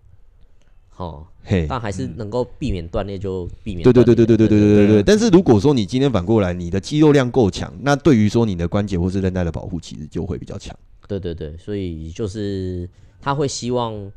[0.96, 3.84] 哦，嘿，但还是能够避免断裂就避免。
[3.84, 5.04] 对对对对对对对对对对。
[5.04, 10.74] 但是如果说你今天反过来，你的肌肉量够强，那对于说你的关节或是韧带的保护，其实就会比较强。
[11.08, 14.12] 对对对，所以就是他会希望，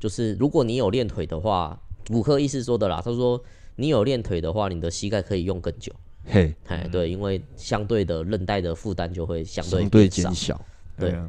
[0.00, 3.40] 就是如果你有练腿的话，骨科医师说的啦，他说
[3.76, 5.92] 你有练腿的话，你的膝盖可以用更久。
[6.24, 10.60] 嘿，哎，对，因为相对的韧带的负担就会相对相对减小，
[10.98, 11.28] 对啊。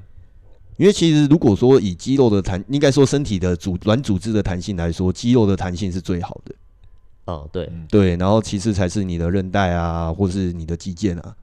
[0.78, 6.56] 因为其实如果说以肌肉的弹，应该说身体的组软组织的弹性来说，肌肉的弹性是最好的。
[7.26, 11.36] 哦，对对，然后其次才是你的韧带啊，或是你的肌腱啊。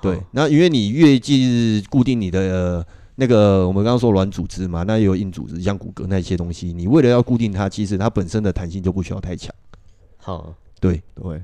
[0.00, 2.84] 对，那因为你越是固定你的
[3.16, 9.54] 那个，我们刚刚说软组织嘛，那也有硬组织，像骨骼那些东西，你为了要固定它，其实它本身的弹性就不需要太强。
[10.16, 11.40] 好，对对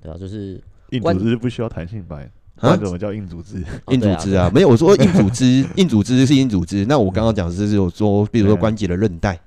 [0.00, 0.62] 对啊，就是。
[0.90, 2.30] 硬组织不需要弹性摆，
[2.64, 3.62] 那怎么叫硬组织？
[3.88, 6.84] 硬组织啊，没有我说硬组织， 硬组织是硬组织。
[6.86, 9.38] 那我刚刚讲的是有说，比如说关节的韧带，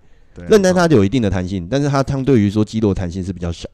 [0.47, 3.67] 韧带它就有一定的弹性，但是它相对于说肌肉弹性是比较小。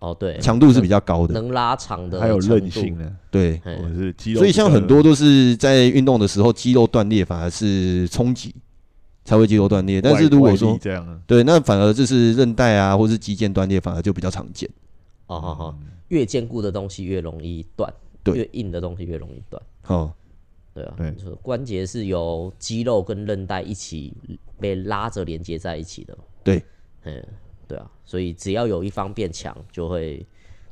[0.00, 3.10] 哦，对，强度是比较高的，能拉长的，还有韧性呢。
[3.32, 4.38] 对，我是肌肉。
[4.38, 8.54] 所以像很多都是在运动的时候肌肉断裂，反而是冲击
[9.24, 10.00] 才会肌肉断裂。
[10.00, 14.70] 但是如果说这样，对，那反而就是韧带啊，或是肌腱断裂，反而就比较常见。
[15.26, 15.78] 哦好好，
[16.08, 17.92] 越坚固的东西越容易断，
[18.32, 19.62] 对，越硬的东西越容易断。
[19.86, 20.12] 哦，
[20.74, 21.12] 对啊，对，
[21.42, 24.12] 关节是由肌肉跟韧带一起
[24.60, 26.16] 被拉着连接在一起的。
[26.44, 26.62] 对，
[27.04, 27.22] 嗯，
[27.66, 30.26] 对啊，所以只要有一方变强，就会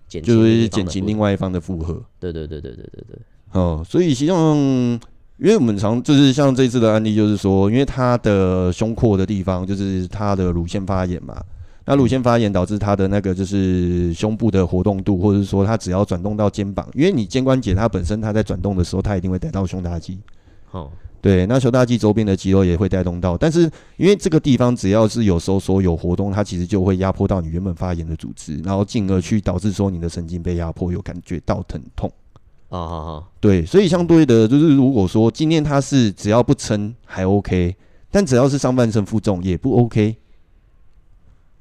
[0.06, 2.02] 减，就会减轻另外一方的负荷。
[2.20, 3.18] 对对对对对对对。
[3.52, 11.42] 哦，所以希望，因为我们常就是像这次的案例，就是说，因为他的胸廓的地方就是他的乳腺发炎嘛，
[11.88, 20.18] 那乳腺发炎导致他的那个就是胸部的活动度，或者是说他只要转动到肩膀，因为你肩关节它本身它在转动的时候，它一定会带到胸大肌。
[20.72, 20.90] 哦，
[21.22, 32.12] 对，那胸大肌周边的肌肉也会带动到，但是因为这个地方只要是有收缩有活动，它其实就会压迫到你原本发炎的组织，然后进而去导致说你的神经被压迫，有感觉到疼痛。
[32.68, 33.22] 啊啊啊！
[33.40, 37.76] 对，所以相对的，就是如果说今天它是只要不撑还 OK，
[38.10, 40.16] 但只要是上半身负重也不 OK。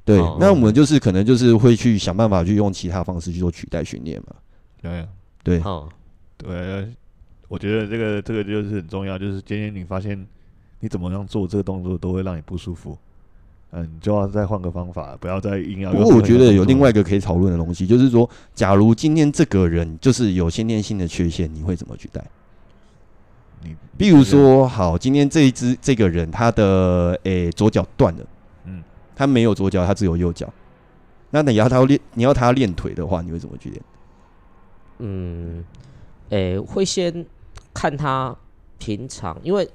[0.05, 4.35] 对，哦、那我们就是可能就是会去想办法去用其他方式去做取代训练嘛。
[4.81, 5.07] 对
[5.43, 5.89] 对，哦、
[6.37, 6.87] 对，
[7.47, 10.25] 我觉得这个这个就是很重要，就是今天你发现
[10.79, 12.97] 你怎么样做这个动作都会让你不舒服。
[13.71, 15.91] 嗯，你就要再换个方法，不要再硬要。
[15.91, 22.23] 不过我觉得有另外一个可以讨论的东西，就是说，假如今天这个人就是有先天性的缺陷，你会怎么去带？
[23.63, 28.27] 你比如说，好，今天这一只这个人他的诶、欸、左脚断了，嗯，
[29.15, 30.53] 他没有左脚，他只有右脚。
[31.31, 33.83] 那你要他练，你要他练腿的话，你会怎么去练？
[34.99, 35.63] 嗯，
[36.29, 37.25] 诶、欸，会先
[37.73, 38.35] 看他
[38.77, 39.69] 平常，因为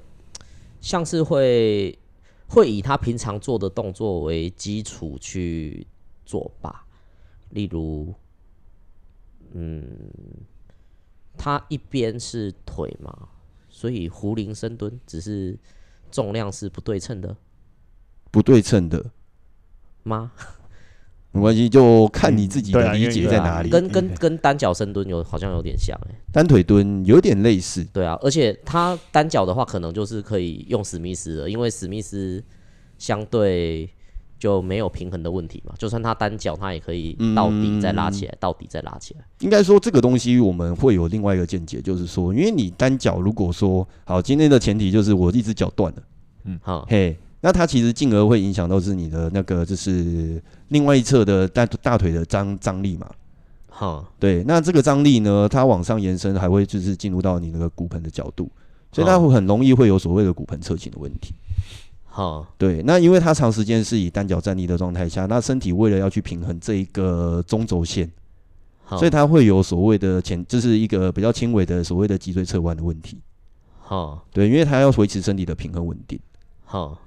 [0.79, 1.97] 像是会。
[2.53, 5.87] 会以他平常做的动作为基础去
[6.25, 6.85] 做吧，
[7.51, 8.13] 例如，
[9.53, 9.87] 嗯，
[11.37, 13.29] 他一边是腿嘛，
[13.69, 15.57] 所以壶铃深蹲只是
[16.11, 17.33] 重量是不对称的，
[18.31, 19.01] 不对称的
[20.03, 20.31] 吗？
[21.33, 23.69] 没关系，就看你自己的理解在哪里。
[23.69, 27.85] 跟跟跟单脚深蹲有好像有点像哎，单腿蹲有点类似。
[27.93, 32.43] 对啊，而且它单脚的话，可能就是可以用史密斯的，因为史密斯
[32.97, 33.89] 相对
[34.37, 35.73] 就没有平衡的问题嘛。
[35.77, 39.21] 就算他单脚，他也可以到底再拉起来，到底再拉起来。
[39.39, 46.03] 应该说这个东西我们会有另外一个见解，就是说，因为你单脚如果说好，今天的前提就是我一只脚断了，
[46.43, 47.17] 嗯，好，嘿。
[47.41, 53.09] 那它其实进而会影响到是你的那个，就是另外一侧的大大腿的张张力嘛。
[53.67, 58.47] 哈，对，那这个张力呢，它往上延伸，还会就是进入到你那个骨盆的角度，
[58.91, 61.33] 所以它会很容易会有所谓的骨盆侧倾的问题。
[62.05, 68.07] 哈，对，那因为它长时间是以单脚站立的状态下，那身体为了要去平衡这一个中轴线，
[68.89, 73.17] 所以它会有所谓的前，就是一个比较轻微的所谓的脊椎侧弯的问题。
[73.81, 76.19] 哈，对，因为它要维持身体的平衡稳定。
[76.65, 76.99] 好。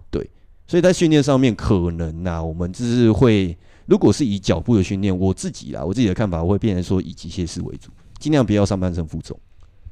[0.66, 9.38] 所以在训练上面，可能呐、啊，我们就是会，如果是以脚步的训练，我自己啊，我自己的看法，我会变成说以机械式为主，尽量不要上半身负重。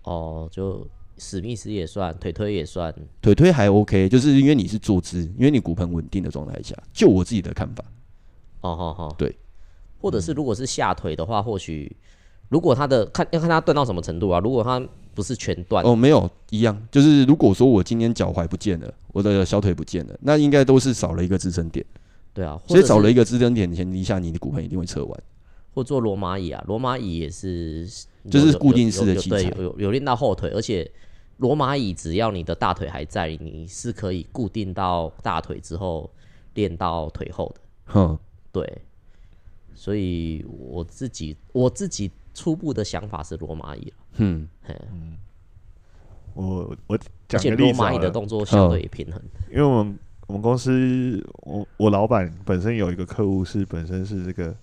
[0.05, 0.87] 哦，就
[1.19, 7.85] 史密斯也算，腿推也算，腿推还 OK，就是因为你是坐姿，因为你骨盆稳定的状态下，就我自己的看法。
[8.63, 9.37] 哦，好好，对，
[10.01, 11.95] 或者是如果是下腿的话，或许
[12.49, 14.83] 如果他的看要看他断到什么程度啊，如果他。
[15.15, 21.85] 不是全断哦，没有一样，就是如果说我今天脚踝不见了，我的小腿不见了，那应该都是少了一个支撑点。
[22.35, 25.23] 对啊，所以少了一个支撑点的前提下，你的骨盆一定会侧弯。
[25.75, 27.89] 或做罗马椅啊，罗马椅也是，
[28.31, 30.91] 就是固定式的器材，有有有练到后腿，而且
[31.39, 36.11] 罗马椅只要你的大腿还在，你是可以固定到大腿之后
[36.55, 37.61] 练到腿后的。
[37.87, 38.19] 哼，
[38.51, 38.83] 对，
[39.75, 45.17] 所以我自己我自己初步的想法是罗马椅嗯，嗯，
[46.35, 46.99] 我我
[47.29, 49.21] 讲个例子，蚂蚁的动作相对平衡，
[49.51, 54.55] 因为我们我们公司，我我老板本身有一个客户是本身是这个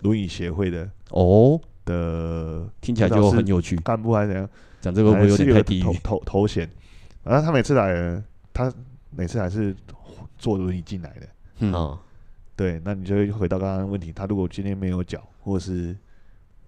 [0.00, 4.48] 轮椅协会的哦的，听起来就很有趣，干部还是怎样？
[4.80, 6.68] 讲这个会有点太低头头头衔，
[7.22, 8.72] 然后他每次来，他
[9.10, 9.74] 每次还是
[10.38, 11.28] 坐轮椅进来的，
[11.60, 11.98] 嗯，
[12.54, 15.96] 对，那你就会回到刚刚的问题，他如果今天没有脚，或是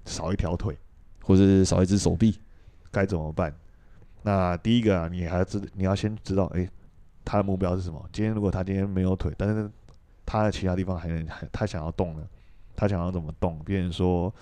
[0.05, 0.77] 少一条腿。
[1.27, 2.39] 或是少一只手臂，
[2.93, 3.53] 该怎么办？
[4.23, 6.71] 那第一个啊，你还要知，你要先知道，哎、欸，
[7.25, 8.01] 他的目标是什么？
[8.13, 9.69] 今天如果他今天没有腿，但是
[10.25, 12.23] 他的其他地方还能，还他想要动呢？
[12.77, 13.59] 他想要怎么动？
[13.65, 14.33] 别人说，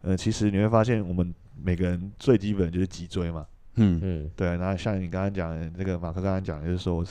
[0.00, 3.46] 呃，其实你会发现，我们每个人最基本就是脊椎嘛。
[3.76, 4.56] 嗯嗯，对。
[4.56, 7.04] 那像你刚刚讲的，这个马克刚刚讲的就是说，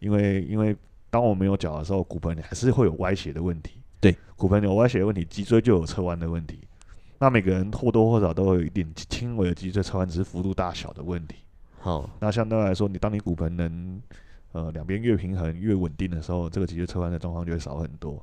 [0.00, 0.76] 因为因为
[1.08, 3.80] 当我没有脚的时候，骨盆还是会有歪斜的问题。
[4.00, 6.60] 对，骨盆有歪斜的问题，脊椎就有侧弯的问题。
[7.18, 11.36] 那每个人或多或少都会有一点轻微的脊椎侧弯，只是幅度大小的问题。
[11.80, 14.00] 好，那相对来说，你当你骨盆能
[14.52, 18.22] 呃两边越平衡越稳定的时候，这个脊椎侧弯的状况就会少很多。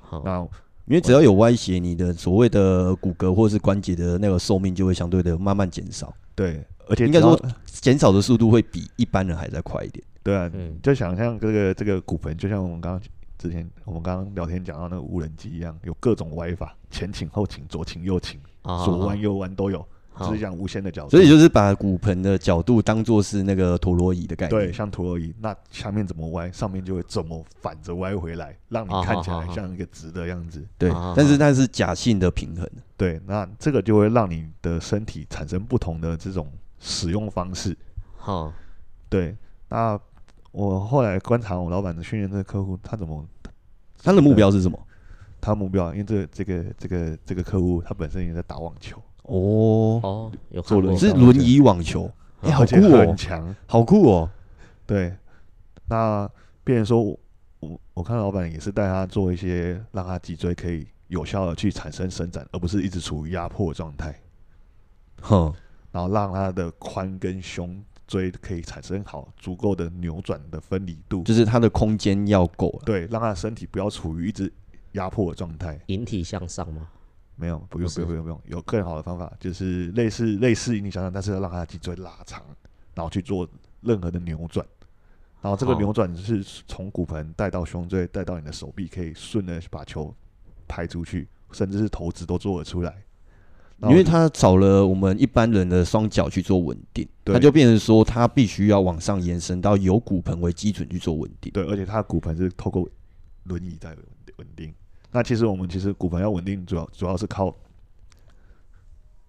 [0.00, 0.40] 好，那
[0.86, 6.14] 因为只要有歪斜，你的所谓的骨骼或是关节的那个寿命就会相对的慢慢减少。
[6.34, 10.02] 对，而且应该说减少的速度会比一般人还在快一点。
[10.22, 13.00] 对啊，嗯，就想象这个这个骨盆，就像我们刚刚
[13.38, 19.86] 之前我们刚刚聊天讲到那个无人机一样，有各种歪法，前倾、后倾、左倾、右倾，左弯、右弯都有。
[20.18, 24.62] 就是讲无限的角度，所以就是把骨盆的角度当做是那个陀螺仪的概念。
[24.62, 30.66] 对，像陀螺仪，那下面怎么歪，上面就会怎么反着歪回来，让你看起来像一个直的样子。
[30.76, 32.68] 对，但是那是假性的平衡。
[32.96, 37.78] 对，那这个就会让你的身体产生不同的这种使用方式。
[38.16, 38.52] 好，
[39.08, 39.36] 对，
[39.68, 39.96] 那
[40.50, 43.24] 我后来观察我老板的训练这个客户，他怎么，
[44.02, 44.78] 他的目标是什么？
[45.40, 49.00] 他目标，因为这个这个这个这个客户他本身也在打网球。
[49.22, 54.30] 哦哦，有做轮是轮椅网球，哎，好酷哦，很强，好酷哦。
[54.86, 55.14] 对，
[55.86, 56.28] 那
[56.64, 57.18] 变成说我
[57.60, 64.18] 我我看老板也是带他做一些，让他脊椎可以有效的去产生伸展，而不是一直处于压迫状态。
[65.20, 65.52] 哼，
[65.92, 74.52] 然后让他的髋跟胸椎可以产生好足够的扭转的分离度，就是它的空间要够，对，让他的身体不要处于一直
[74.92, 75.78] 压迫的状态。
[75.86, 76.88] 引体向上吗？
[77.36, 82.42] 没有，不用，不用，不用，不用，有更好的方法，就是类似类似引体向上，但是要让他脊椎拉长，
[82.94, 83.48] 然后去做
[83.82, 84.66] 任何的扭转，
[85.40, 90.12] 然后这个扭转是从骨盆带到胸椎，带到你的手臂，可以顺的把球
[90.66, 93.04] 拍出去，甚至是投掷都做得出来。
[93.82, 101.52] 因为他少了我们一般人的双脚去做稳定，他就变成说他必须要往上延伸到有骨盆为基准去做稳定。
[101.52, 102.88] 对，而且他的骨盆是透过
[103.44, 103.98] 轮椅在稳
[104.38, 104.74] 稳定。
[105.12, 107.54] 那其实我们其实骨盆要稳定，主要主要是靠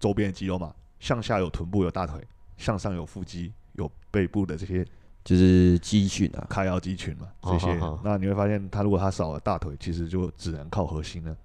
[0.00, 2.20] 周边的肌肉嘛，向下有臀部有大腿，
[2.56, 4.84] 向上有腹肌有背部的这些，
[5.24, 7.78] 就是肌群啊，开腰肌群嘛，这些。
[8.02, 11.36] 那你会发现，他如果他少了大腿，其实就只能靠核心了。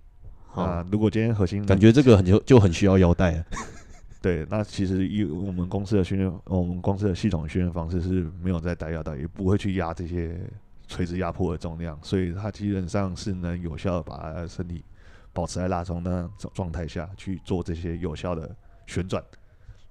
[0.56, 3.46] 啊，如果今天核心感觉这个很就就很需要腰带啊。
[4.22, 10.40] 对，那其实以我们公司的训练，我们公司的系统训练方式是没有在带腰带，也不会去压这些。
[10.88, 14.86] 垂直压迫的重量，所以它基本上是能有效的把他的身体
[15.34, 19.24] 保持在拉松的状态下去做这些有效的旋转，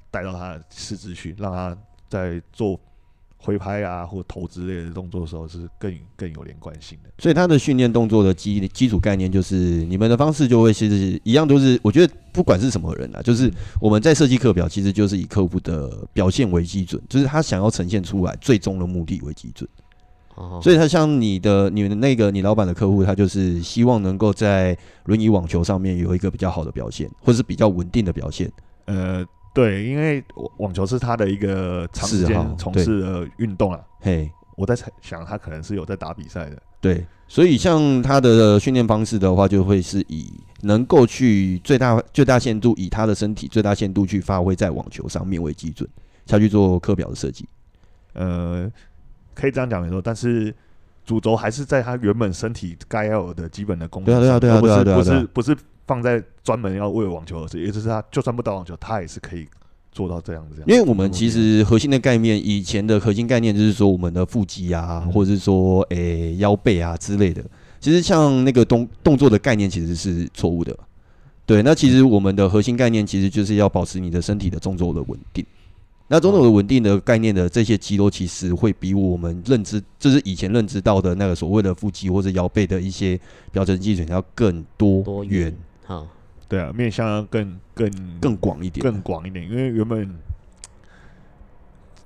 [0.08, 1.76] 带到他的四肢去，让他
[2.08, 2.80] 在做
[3.44, 7.10] 挥拍啊或投之类的动作的时候是更更有连贯性的。
[7.18, 19.68] 所以他的训练动作的基基础概念就是，你们的方式就会其实一样，都是我觉得不管是什么人啊，就是我们在设计课表，其实就是以客户的表现为基准，就是他想要呈现出来最终的目的为基准。
[20.60, 28.50] 所以，他像你的、你的那个、你老板的客户，他就是希望能够在轮椅网球上面有一个比较好的表现，或者是比较稳定的表现。
[28.86, 30.22] 呃，对，因为
[30.58, 33.80] 网球是他的一个长时间从事的运动啊。
[34.00, 36.60] 嘿，我在想，他可能是有在打比赛的。
[36.80, 40.30] 对，所以像他的训练方式的话，就会是以
[40.62, 45.88] 能够去最大最大限度以他的身体最大限度去发挥在网球上面为基准，
[46.26, 47.48] 下去做课表的设计。
[48.12, 48.70] 呃。
[49.36, 50.54] 可以这样讲没错，但是
[51.04, 54.06] 主轴还是在他原本身体该要有的基本的功能。
[54.06, 59.46] 对啊，对啊，对啊，对啊，不是不是不是放在专门要为网球而设，也就是他就算不打网球，他也是可以
[59.92, 60.62] 做到这样子。
[60.66, 67.44] 因为我们其实核心的概念，以前的核心概念就是说我们的腹肌啊，嗯、或者是说诶、欸、腰背啊之类的。
[67.80, 70.74] 其实像那个动动作的概念其实是错误的。
[71.46, 75.44] 对，那其实我们的核心概念其实就是要保持你的身体的动作的稳定。
[76.08, 83.18] 那种种的稳定的概念的这些肌肉，其实会比我们认知，就是以前认知到的那个所谓的腹肌或者腰背的一些
[83.52, 85.54] 表层肌群要更多元。
[85.84, 86.06] 好，
[86.48, 89.48] 对啊，面向要更更更广一点，更广一点。
[89.48, 90.14] 因为原本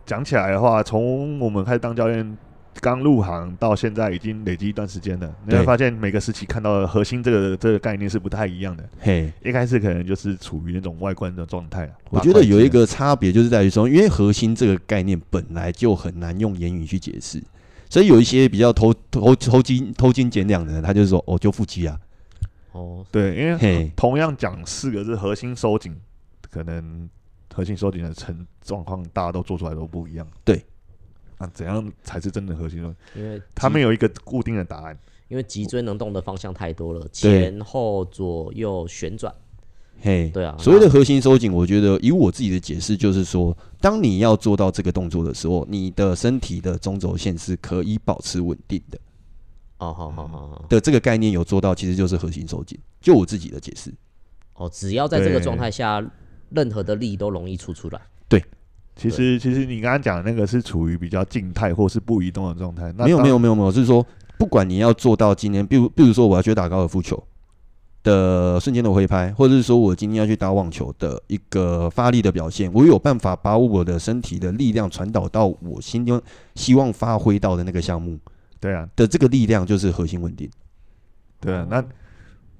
[0.05, 2.37] 讲起来的话，从我们开始当教练。
[2.81, 8.89] 刚入行到现在已经累积一段时间了，你会发现每个时期看到的核心这个这个概念是不太一样的。
[9.01, 11.93] 嘿，一开始可能就是处于那种外观的状态。
[12.09, 17.43] 我觉得有一个差别就是在于说，因为核心这个概念本来就很难用言语去解释，
[17.91, 21.99] 所以有一些比较偷偷偷斤偷斤减两的人，他就是说哦，就腹肌啊。
[22.73, 25.95] 哦，对，因为同样讲四个字核心收紧，
[26.51, 27.09] 可能
[27.55, 30.27] 核心收紧的成状况大家都做出来都不一样。
[30.45, 30.65] 对。
[31.39, 32.97] 那、啊、怎样才是真的核心呢？
[33.15, 34.99] 因为他们有一个固定的答案。
[35.29, 39.31] 因为脊椎能动的方向太多了，前后左右旋转。
[40.01, 40.57] 嘿，对啊。
[40.59, 48.99] 所谓的核心收紧，我觉得以我自己的解释就是说，当你要做到这个动作的时候，你的身体的中轴线是可以保持稳定的。
[49.79, 50.65] 哦，好好好好。
[50.69, 52.79] 的这个概念有做到，其实就是核心收紧。
[53.01, 53.93] 就我自己的解释。
[54.55, 56.05] 哦，只要在这个状态下，
[56.51, 58.01] 任何的力都容易出出来。
[58.29, 58.45] 对。
[58.97, 62.93] 其实其实你刚刚讲的那个是处于比较静态或是不移动的状态。
[62.95, 64.05] 没有没有没有没有，是说
[64.37, 67.23] 不管你要做到今天，比如比如说我要去打高尔夫球
[68.03, 76.21] 的瞬间的挥拍，或者是说我今天要去打网球的一个发力的表现，我有办法把我的身体的力量传导到我心中
[76.57, 78.19] 希望发挥到的那个项目。
[78.61, 80.51] 对啊，的这个力量就是核心稳定。
[81.41, 81.85] 对啊，那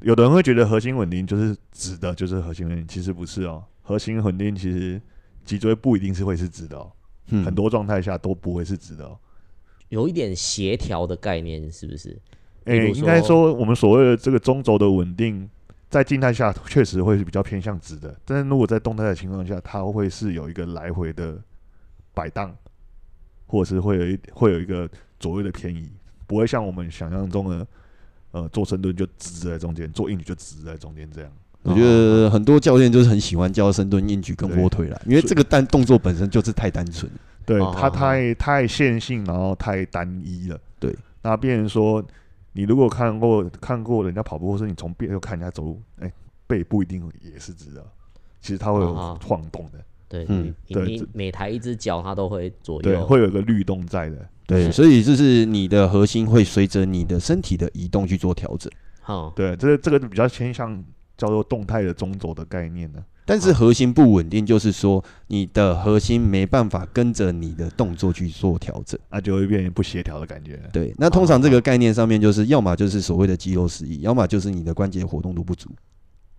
[0.03, 3.65] 有的人会觉得核心稳定就是直的，就是核心稳定，其实不是哦。
[3.83, 5.01] 核心稳定其实
[5.45, 6.93] 脊椎不一定是会是直的哦，
[7.31, 9.19] 嗯、很多状态下都不会是直的哦。
[9.89, 12.17] 有一点协调的概念是不是？
[12.67, 15.51] 诶、欸，应该说我们所谓的这个中轴的稳定，
[15.91, 21.37] 在静态下确实会是比较偏向直的，但是如果在动态的情况下，它会是有一个来回的
[22.15, 22.55] 摆荡，
[23.47, 24.89] 或者是会有一会有一个。
[25.19, 25.91] 左右的偏移
[26.27, 27.67] 不会像我们想象中的，
[28.33, 31.31] 呃，做深蹲就直在中间，做硬举就直在中间这样。
[31.63, 37.11] 我觉得很多教练就是很喜欢教深蹲、硬举跟卧推啦，因为这个单动作本身就是太单纯，
[37.45, 40.59] 对它太太线性，然后太单一了。
[40.79, 42.03] 对，那变成说，
[42.53, 46.13] 你如果看过看过人家跑步，或是你从背后看人家走路，哎、欸，
[46.47, 47.85] 背不一定也是直的，
[48.41, 49.85] 其实它会有晃动的。
[50.09, 54.17] 对，嗯，对，每抬一只脚它都会左右，对，会有一个律动在的。
[54.47, 58.73] 对，所以就是你的核心会随着你的身体的移动去做调整。
[59.03, 60.83] 好，对，这个这个比较偏向
[61.17, 63.05] 叫做动态的中轴的概念呢。
[63.27, 70.59] 但是核心不稳定，就是说你的核心没办法跟着你的动作去做调整，那就会变成不协调的感觉。
[70.73, 75.69] 对，那通常这个概念上面就是，要么就是所谓的肌肉失忆，要么就是你的关节活动度不足。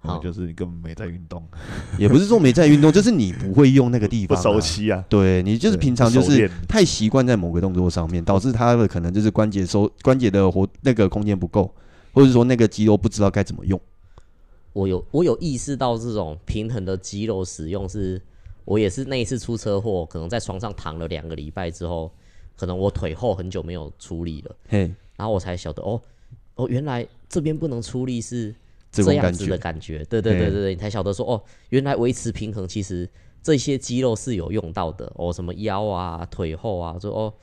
[0.02, 1.45] 好，就是你根本没在运动，
[1.97, 5.04] 也不是说没在运动，就是你不会用那个地方，不熟悉啊。
[5.10, 11.70] 对，你就是平常就是太习惯在某个动作上面，导致他的可能就是关节收关节的活那个空间不够，
[12.14, 13.80] 或者说那个肌肉不知道该怎么用。
[14.72, 18.22] 我有我有意识到这种平衡的肌肉使用是，
[18.64, 22.10] 我也是那一次出车祸，可能在床上躺了两个礼拜之后，
[22.56, 26.02] 可能我腿后很久没有出力了，嘿，然后我才晓得哦
[26.56, 28.56] 哦，原来这边不能出力是。
[28.92, 33.08] 这样子的感觉，对对对对对，你才晓得说哦，原来维持平衡其实
[33.42, 37.34] 这些肌肉是有用到的哦，什么腰啊、腿后啊，说哦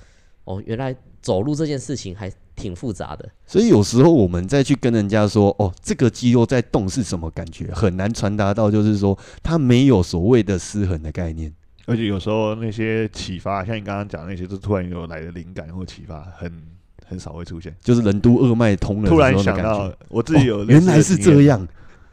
[0.44, 3.28] 哦，原来走路这件事情还挺复杂的。
[3.46, 11.54] 所以有时候我们再去跟人家说哦，这个肌肉在动是什么感觉，很难传达到，就是说它没有所谓的失衡的概念。
[11.86, 16.75] 而且有时候那些启发，像你刚刚讲的那些，就突然有来的灵感或启发，很。
[17.06, 19.08] 很少会出现，就是任督二脉通了。
[19.08, 21.66] 突然想到，我自己有、哦、原来是这样，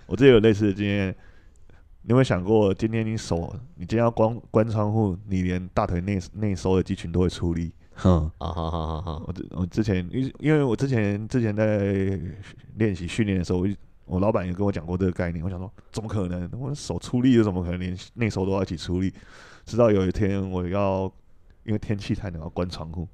[0.06, 1.14] 我自己有类似的经验。
[2.06, 7.72] 你有没有想过，今天你手，你今天要关关窗户，你连大腿内内收的肌群都会出力。
[7.96, 9.24] 哼，啊好好好好。
[9.26, 12.20] 我我之前因因为我之前之前在
[12.76, 13.68] 练习训练的时候，我
[14.06, 15.42] 我老板也跟我讲过这个概念。
[15.44, 16.50] 我想说，怎么可能？
[16.60, 19.14] 我手出力，又怎么可能连内收都要一起出力？
[19.66, 21.10] 直到有一天，我要
[21.64, 23.08] 因为天气太冷，要关窗户。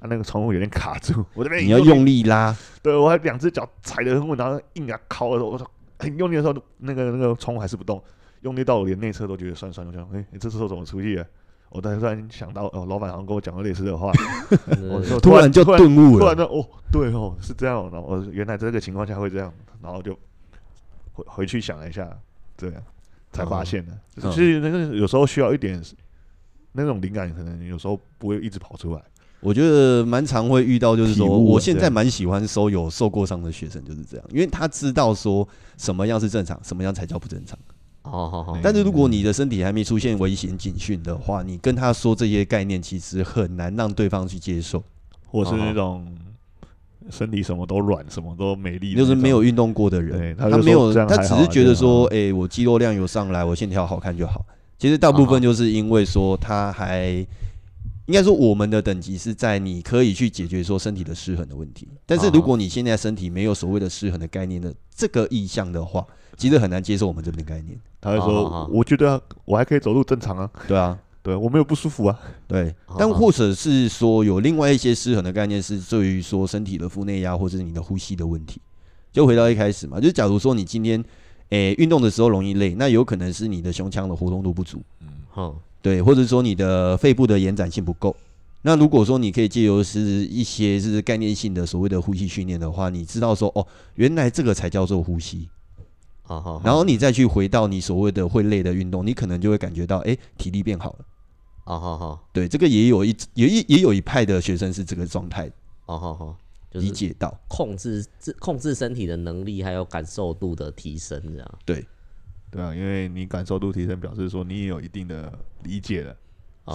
[0.00, 8.02] 啊，那个窗户有点卡住， 我这边你要用力拉，对，我还两只脚踩得很稳，然后硬要靠的时候，我说很用力的时候，那个那个窗户还是不动，
[8.42, 9.92] 用力到我连内侧都觉得酸酸的。
[9.92, 11.24] 我想， 哎、欸，你这时候怎么出去？
[11.68, 14.12] 我突然想到，哦，老板好像跟我讲过类似的话，
[14.88, 20.16] 我说突然就顿悟了，突然就哦，对哦，是这样，然后我原来这个情况下会这样，然后就
[21.12, 22.08] 回回去想了一下，
[22.56, 22.82] 这样
[23.32, 23.98] 才发现的。
[24.30, 25.82] 其实那个有时候需要一点
[26.72, 29.02] 那种灵感，可能有时候不会一直跑出来。
[29.40, 37.56] 我觉得蛮常会遇到，就是说，我现在蛮喜欢收有受过伤的学生，就是这样，因为他知道说什么样是正常，什么样才叫不正常。
[38.02, 38.58] 哦好好。
[38.62, 44.82] 但是如果你的身体还没出现危险警讯的话，你跟他说这些概念，其实很难让对方去接受，
[45.26, 46.04] 或是那种
[47.10, 54.44] 身体什么都软、什么都没力，就是没有运动过的人，他没有，他只是觉得说，哎，我肌肉量有上来，我线条好看就好。
[54.78, 57.24] 其实大部分就是因为说他还。
[58.06, 61.88] 应该说，我们的等级是在你可以去解决说身体的失衡的问题。
[62.06, 67.78] 但是如果你现在身体没有所谓的失衡的概念的这个意向的话，其实很难接受我们这边的概念。
[68.00, 72.16] 他会说：“我觉得我还可以走路正常啊。”对啊，对我没有不舒服啊。
[72.46, 78.60] 对，但或者是说有另外一些失衡的概念，是对于说身体的腹内压或者是你的呼吸的问题。
[79.10, 81.02] 就回到一开始嘛，就是假如说你今天
[81.48, 84.80] 诶运动的时候容易累，那有可能是你的胸腔的活动度不足。
[85.00, 85.56] 嗯，好。
[85.86, 88.16] 对，或者说你的肺部的延展性不够。
[88.62, 93.64] 那如果说你可以借由是一些是概念性的所谓的呼吸训练的话，你知道说哦，
[93.94, 95.48] 原来这个才叫做呼吸。
[96.22, 101.04] 好好，然后你再去回到你所谓的会累的运动，你可能就会感觉到哎，体力变好了。
[101.62, 105.46] 啊好好，对，这个也有一也也也有一派的学生是这个状态。
[105.84, 106.36] 啊好好，
[106.72, 111.58] 理解到控制自控制身体的能力还有感受度的提升，这样。
[111.64, 111.86] 对。
[112.56, 115.32] 对啊，因为你感受度提升，表示说你也有一定的
[115.62, 116.16] 理解了。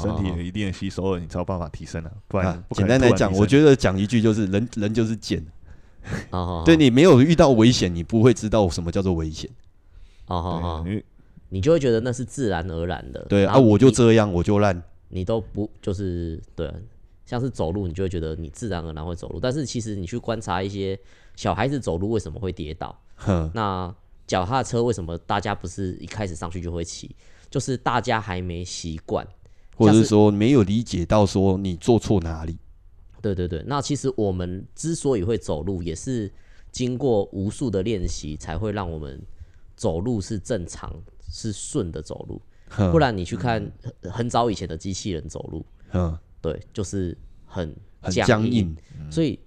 [0.01, 2.11] 身体有一定的吸收了，你才有办法提升了。
[2.29, 5.45] 不然，简单来讲，我觉得讲一句就是人人就是贱。
[6.63, 9.49] 对，你没有遇到危险，你不会知道什么叫做危险。
[10.27, 11.03] 哦好好，你
[11.49, 13.25] 你就会觉得那是自然而然的。
[13.27, 14.81] 对啊，我就这样，我就烂。
[15.09, 16.73] 你都不就是对，
[17.25, 19.41] 像是走路，你就会觉得你自然而然会走路。
[19.41, 20.97] 但是其实你去观察一些
[21.35, 22.97] 小孩子走路为什么会跌倒？
[23.53, 23.93] 那
[24.31, 27.13] 脚踏车为什么大家不是一开始上去就会骑？
[27.49, 29.27] 就是大家还没习惯，
[29.75, 32.57] 或者是说没有理解到说你做错哪里。
[33.21, 36.31] 对对对，那其实我们之所以会走路，也是
[36.71, 39.21] 经过无数的练习，才会让我们
[39.75, 40.89] 走路是正常、
[41.29, 42.41] 是顺的走路。
[42.89, 43.69] 不然你去看
[44.03, 48.73] 很早以前的机器人走路，嗯，对，就是很很僵硬。
[49.09, 49.37] 所以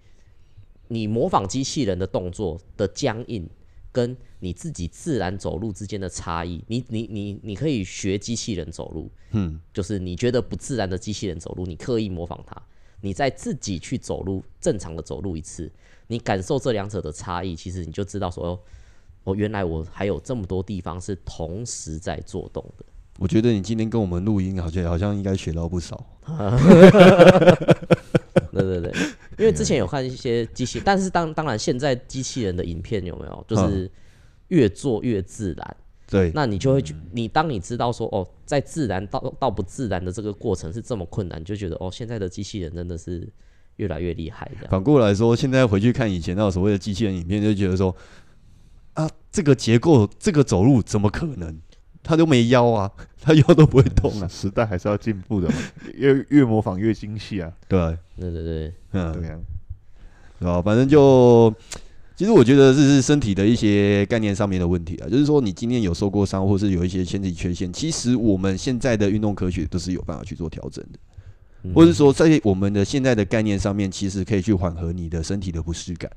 [0.89, 3.49] 你模仿机器人的动作的僵硬，
[3.95, 12.61] 跟你自己自然走路之间的差异，你你你你可以学机器人走路，嗯，就是你觉得不自然的机器人走路，你刻意模仿它，
[13.01, 15.71] 你再自己去走路正常的走路一次，
[16.09, 18.61] 你感受这两者的差异，其实你就知道说，
[19.23, 22.85] 哦，原来我还有这么多地方是同时在做动的。
[23.21, 26.05] 我觉得你今天跟我们录音，好像好像应该学到不少。
[28.67, 29.03] 对对对，
[29.39, 33.91] 因为之前有看一些机器，但是当当然现在机器人的影片有没有，就是
[34.49, 35.77] 越做越自然。
[36.07, 43.27] 对，那你就会觉，你当你知道说哦，在自然到到不自然的这个过程是这么困难，就觉得哦，现在的机器人真的是
[43.77, 44.49] 越来越厉害。
[44.69, 47.97] 反过来说，现在回去看以前那种所谓的机器人影片，就觉得说
[48.93, 51.59] 啊，这个结构，这个走路怎么可能？
[52.05, 52.89] 他都没腰啊，
[53.21, 54.29] 他腰都不会痛啊。
[54.29, 55.55] 时代还是要进步的嘛，
[55.97, 57.51] 越越模仿越精细啊。
[57.67, 57.81] 对，
[58.21, 59.39] 对对对，嗯，对呀，
[60.41, 61.53] 啊，反正就，
[62.15, 65.09] 其实我觉得这是身体的一些概念上面的问题啊。
[65.09, 70.99] 就是说，你今天有受过伤，或是有一些身体缺陷，其实我们现在的运动科学都是有办法去做调整的，
[71.63, 76.11] 嗯、或者说在我们的现在的概念上面，其实可以去缓和你的身体的不适感。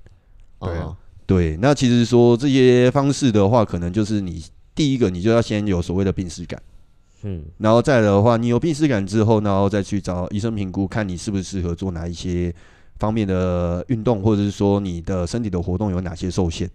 [0.59, 4.43] 对啊，对，那其实说这些方式的话，可能就是你。
[4.77, 6.61] 第一个，你就要先有所谓的病史感，
[7.23, 12.53] 嗯，然后再来的话，你有病史感之后，然后再去找医生评估，看你适不适合做哪一些
[12.99, 16.69] 方面的运动，或者是说你的身体的活动有哪些受限。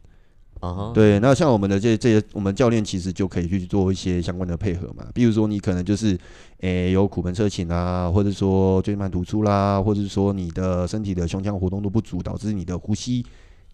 [0.60, 6.16] 啊哈，对，那像我们的这这些，我们教练其实就可以去做一些相关的配合嘛，比如说你可能就是，
[6.60, 13.24] 诶、欸，有骨盆侧倾啦，或者说椎间盘突出啦，或者是说你的身体的胸腔活动度不足，导致你的呼吸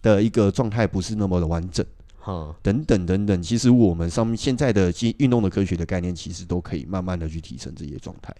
[0.01, 1.85] 的一个状态不是那么的完整。
[2.61, 8.35] 等等等等，其实我们上面现在的运运动的科学的概念，其实都可以慢慢的去提升这些状态。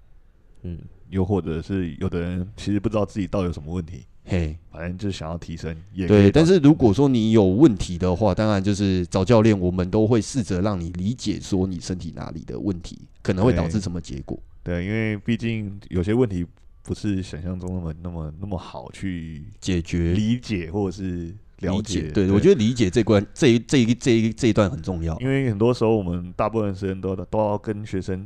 [0.63, 0.77] 嗯，
[1.09, 5.75] 又或者是有的人其实不知道自己到底有什么问题，嘿，反正就是想要提升。
[5.93, 14.37] 也对，但是如果说你有问题的话，当然就是找教练，我们都会试着让你理解说你身体哪里的问题可能会导致什么结果。
[14.61, 16.45] 对，对，因为毕竟有些问题
[16.83, 21.33] 不是想象中那么那么那么好去解决、理解或者是。
[21.59, 28.25] 了解，对，对我觉得理解这关这一这一这一这一段很重要，因为很多时候我们大部分时间都都要跟学生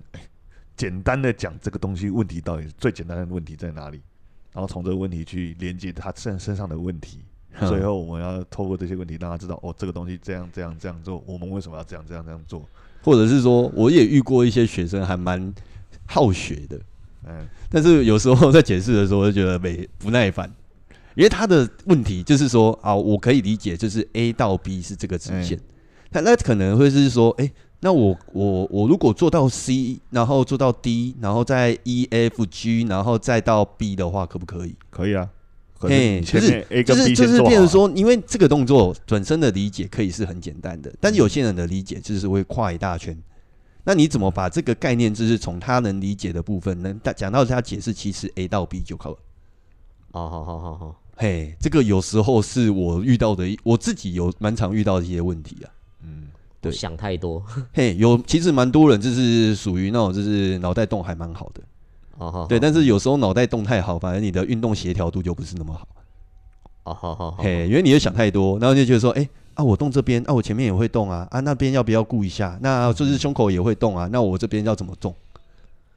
[0.76, 4.02] 简单的讲这个东西问题到底最简单的问题在哪里，
[4.54, 7.20] 然后从这个问题去连接他身身上的问题，
[7.68, 12.68] 最后我们要透过这些问题让他知道哦，这个东西这样这样这样做，我们为什么要这样这样这样做，
[13.04, 15.54] 或者是说我也遇过一些学生还蛮
[16.06, 16.80] 好学的，
[17.28, 20.52] 嗯，但是有时候在解释的时候就觉得没不耐烦。
[21.16, 25.60] 因为他的问题就是说啊，我可以理解，就是 A 到 B 是这个直线，
[26.12, 34.76] 他、欸、那可能会是说，哎、欸，那我我我如果做到 C，然后做到 D，然后再 E F G，然后再到 B 的话，可不可以？
[34.90, 35.30] 可以啊，
[35.78, 43.18] 嘿，就是 A 跟 B 就是变成说，因为这个动作本身的理解可以是很简单的，但有些人的理解就是会跨一大圈。
[43.86, 49.18] 那你怎么把这个概念，就是从他能理解的部分，能讲到他解释，其实 A 到 B 就可了。
[50.12, 51.03] 好好好好好。
[51.16, 55.70] 嘿，这个有时候是我遇到的，我自己有蛮常遇到的一些问题啊。
[56.04, 56.28] 嗯，
[56.60, 57.44] 对，想太多。
[57.72, 61.62] 嘿，有其实蛮多人就是属于那种就是脑袋动还蛮好的。
[62.18, 62.48] 哦好。
[62.48, 65.88] 对，但是有时候脑袋动太好，反而你的运动协调度就不是那么好。
[66.86, 67.44] 哦好好好。
[67.44, 72.58] 嘿，因为你会想太多，然后就觉得说，哎，啊我动这边，啊我前面也会动啊，啊那边要不要顾一下？
[72.62, 75.16] 那就是胸口也会动啊，那我这边要怎么动？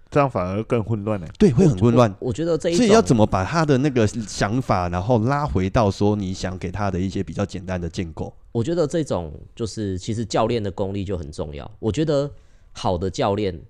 [0.08, 1.26] 这样反而更混乱呢？
[1.36, 2.14] 对，会很混乱。
[2.20, 8.32] 我觉得这一，所以要怎么把他的那个想法，然后拉回到说你想给他的一些比较简单的建构。
[8.52, 11.68] 我觉得这种就是其实教练的功力就很重要。
[11.80, 12.30] 我觉得
[12.72, 13.60] 好的教练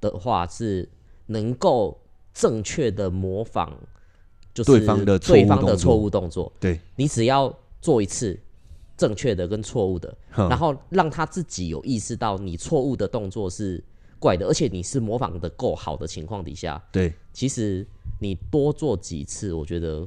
[0.00, 0.88] 的话是
[1.26, 2.00] 能够
[2.32, 3.72] 正确的模仿，
[4.54, 6.50] 就是对方的对方的错误动作。
[6.60, 7.52] 对，你只要
[7.82, 8.38] 做一次
[8.96, 13.82] 正确的跟错误的，然后让他自己有意识到你错误的动作是。
[14.18, 17.86] 怪的，而且你是模仿的够好的情况底下，对，其实
[18.20, 20.06] 你多做几次，我觉得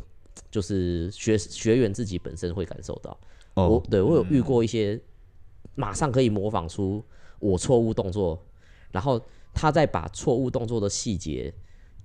[0.50, 3.18] 就是学学员自己本身会感受到。
[3.54, 5.00] 哦，我对我有遇过一些
[5.76, 7.04] 马上可以模仿出
[7.40, 8.42] 我错误动作，
[8.92, 9.22] 然后
[9.54, 11.54] 他再把错误动作的细节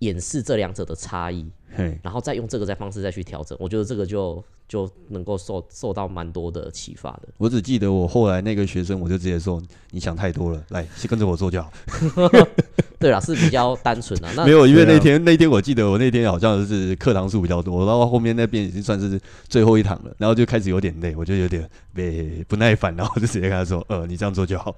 [0.01, 7.28] 演示这两者的差异，嘿，然后再用这个在方式再去调整，我觉得这个就就能够受受到蛮多的启发的。
[7.38, 11.72] 我只记得我后来那个学生，我就直接说：“你想太多了，来，先跟着我做就好。
[12.99, 14.28] ”对啦，是比较单纯的。
[14.34, 24.74] 那没有，因为那天那天我记得我那天好像是课堂数比较多，然后后面那边已经算是最后一堂了，然后就开始有点累，我就有点被不耐烦，然后就直接跟他说：“呃，你这样做就好。”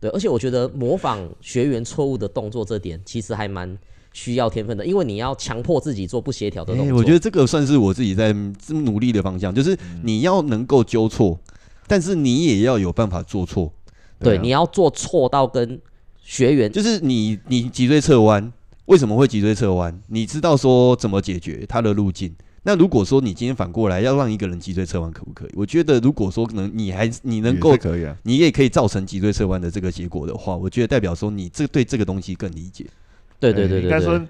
[0.00, 3.76] 对，而且我觉得模仿学员错误的动作这点其实还蛮。
[4.16, 6.96] 需要天分的，因为你要强迫自己做不协调的动作。
[6.96, 8.32] 欸，我觉得这个算是我自己在
[8.68, 11.38] 努力的方向，就是你要能够纠错，
[11.86, 13.70] 但是你也要有办法做错。
[14.18, 15.78] 对，你要做错到跟
[16.22, 18.50] 学员，就是你你脊椎侧弯，
[18.86, 20.00] 为什么会脊椎侧弯？
[20.08, 22.34] 你知道说怎么解决它的路径？
[22.62, 25.50] 那如果说你今天反过来要让一个人脊椎侧弯，可不可以？
[25.54, 32.86] 我觉得如果说能你还你能够可以啊，你也可以造成脊椎侧弯的这个结果的话，我觉得代表说你这对这个东西更理解。
[33.38, 34.20] 对对对应该说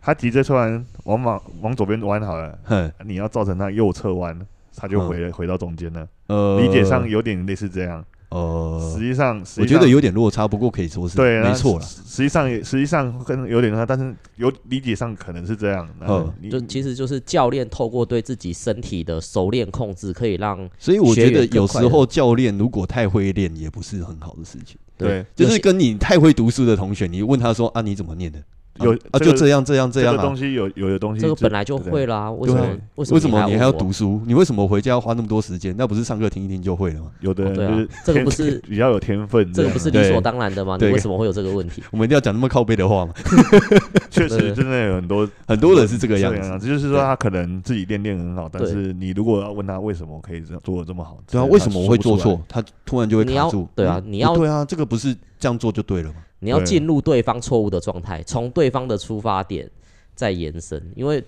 [0.00, 4.38] 他急着突然，往往往左边弯好了，哼，你要造成他右侧弯，
[4.74, 6.08] 他就回、嗯、回到中间了。
[6.28, 8.04] 呃，理解上有点类似这样。
[8.30, 11.84] 呃，实际上，我觉得有点落差，不过可以说是对，没错了。
[11.84, 15.88] 实际上也实际上跟有点落差，但是有理解上可能是这样。
[16.00, 20.56] 嗯，就其实就是教练透过对自己身体的熟练控制，可以让。
[20.78, 24.78] 所以我觉得有时候教练如果太会练，也不是很好的事情。
[25.06, 28.42] 对，就是跟你太会读书的同学，你问他说啊，你怎么念的？
[28.78, 30.22] 有啊，就这样这样这样啊。
[30.22, 32.30] 东西有有的东西，这个本来就会啦。
[32.30, 32.66] 为什么？
[32.96, 34.22] 为什么你还要读书？
[34.26, 35.74] 你为什么回家要花那么多时间？
[35.76, 37.06] 那不是上课听一听就会了吗？
[37.20, 40.78] 有的人就是这个不是 比较有天分，这个不是理所当然的吗？
[40.80, 41.82] 你为什么会有这个问题？
[41.90, 43.12] 我们一定要讲那么靠背的话吗？
[44.10, 46.58] 确实，真的有很多很多人是这个样子。
[46.60, 52.40] 这就是说，他可能自己练练很好，但是你如果要问他为什么可以这样做的这么好，对啊，为什么我会做错？
[52.48, 53.68] 他突然就会卡住。
[53.74, 56.22] 对啊，你要对啊，这个不是这样做就对了吗？
[56.38, 59.68] 你要进入对方错误的状态，从对方的出发点
[60.14, 60.80] 再延伸。
[60.94, 61.24] 因为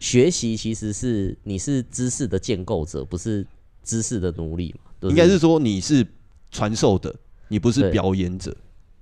[0.00, 3.46] 学习其实是你是知识的建构者，不是
[3.84, 5.08] 知识的奴隶嘛。
[5.08, 6.06] 应该是说你是
[6.50, 7.14] 传授的，
[7.48, 8.54] 你不是表演者。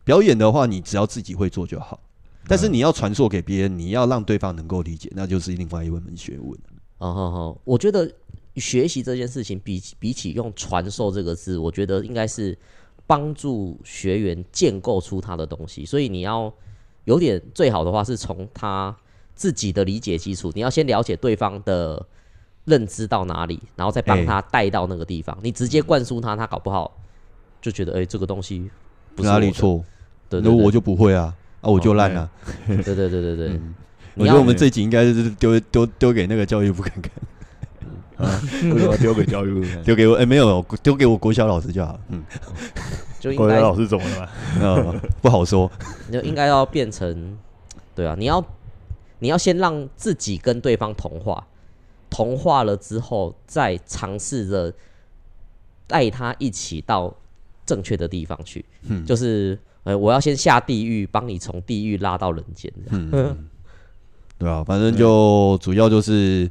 [0.05, 1.99] 表演的话，你只要自己会做就好。
[2.47, 6.53] 但是你要传授给别人，你要让对方能够理解，那就是另外一门学问。
[6.99, 8.11] 哦好好，我觉得
[8.57, 12.57] 学习这件事情比比起用传授这个字，我觉得应该是。
[13.11, 16.53] 帮助学员建构出他的东西，所以你要
[17.07, 18.97] 有点最好的话是从他
[19.35, 22.07] 自己的理解基础，你要先了解对方的
[22.67, 25.35] 认知到哪里，然后再帮他带到那个地方。
[25.35, 27.01] 欸、你直接灌输他，他搞不好
[27.61, 28.71] 就觉得哎、欸，这个东西
[29.17, 29.85] 不是哪里错？
[30.29, 32.31] 对，那我就不会啊，啊，我就烂了。
[32.69, 33.75] 对对对对对，嗯、
[34.15, 37.11] 我觉得我们这集应该是丢丢丢给那个教育部看看。
[38.21, 38.41] 啊，
[38.75, 39.67] 为什么丢给教育部？
[39.83, 40.15] 丢给我？
[40.17, 42.01] 哎、欸，没有，丢给我国小老师就好了。
[42.09, 42.23] 嗯，
[43.19, 44.29] 就国小老师怎么了？
[44.61, 45.71] 嗯，不好说。
[46.07, 47.39] 你就应该要变成，
[47.95, 48.45] 对啊，你要
[49.21, 51.47] 你要先让自己跟对方同化，
[52.11, 54.73] 同化了之后，再尝试着
[55.87, 57.15] 带他一起到
[57.65, 58.65] 正确的地方去。
[58.83, 62.71] 嗯，就是呃，我要先下地狱，帮你从地狱拉到人间。
[62.91, 63.49] 嗯，
[64.37, 66.51] 对啊，反正就主要就是。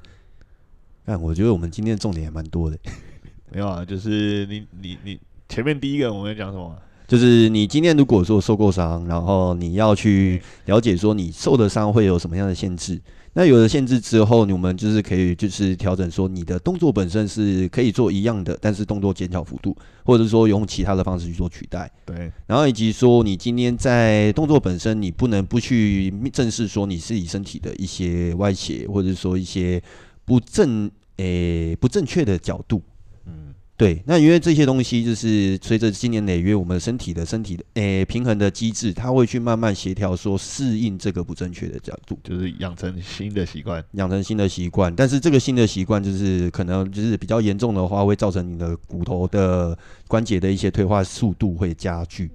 [1.09, 2.77] 但我觉得我们今天的重点也蛮多的，
[3.51, 6.77] 没有啊，就是你你你前面第一个我们要讲什么？
[7.07, 13.01] 就是你今天如果说受过伤，然后你要去了解说你受的伤会有什么样的限制。
[13.33, 21.91] 那有了限制之后，我们就是可以就是调整说你的动作本身是可以做一样的，但是动作减小幅度，或者说用其他的方式去做取代。
[22.05, 29.81] 对，然后以及说你今天在动作本身，你不能不去正视说你自己身体的一些外斜，或者说一些
[30.23, 30.91] 不正。
[31.19, 32.81] 诶、欸，不正确的角度，
[33.25, 44.95] 嗯，对，那因为这些东西就是随着经年累月，我们身体的身体的诶、欸、平衡的机制，它会去慢慢协调，说适应这个不正确的角度，就是养成新的习惯，养成新的习惯。
[44.95, 52.31] 但是这个新的习惯就是可能就是比较严重的话，会造成你的骨头的关节的一些退化速度会加剧，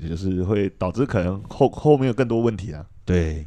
[0.00, 2.86] 也就是会导致可能后后面有更多问题啊。
[3.04, 3.44] 对，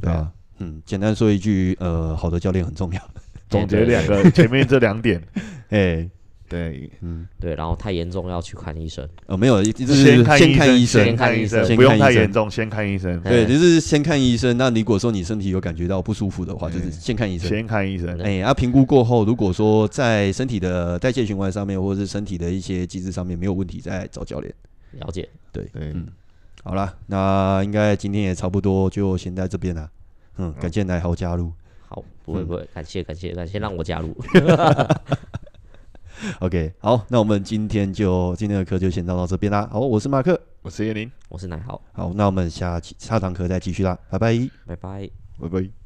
[0.00, 3.10] 对啊，嗯，简单说一句，呃，好的教练很重要。
[3.48, 5.22] 总结两个前面这两点，
[5.70, 6.08] 哎，
[6.48, 9.06] 对，嗯，对，然后太严重要去看医生。
[9.26, 13.20] 哦，没有，就是先看医生，先看医生，不用太严重，先看医生。
[13.20, 14.56] 对，就是先看医生。
[14.56, 18.18] 那如果说你身体有感觉到不舒服的话，就是先看医生，先看医生。
[18.20, 24.52] 哎，啊，评估过后，如果说在身体的代谢循环上面，或者是身体的一些机制上面没有问题，再找教练。
[24.92, 26.06] 了解，对，对，嗯，
[26.64, 29.90] 好了，那应该今天也差不多，就先在这边了。
[30.38, 31.52] 嗯，感谢奶豪加入。
[31.88, 34.14] 好，不会不会，感谢感谢感谢让我加入。
[36.40, 39.68] OK，好，那我们今天就今天的课就先到到这边啦。
[39.70, 41.80] 好，我是马克，我是叶林，我是奶豪。
[41.92, 45.10] 好，那我们下期下堂课再继续啦，拜拜，拜拜，
[45.40, 45.77] 拜拜。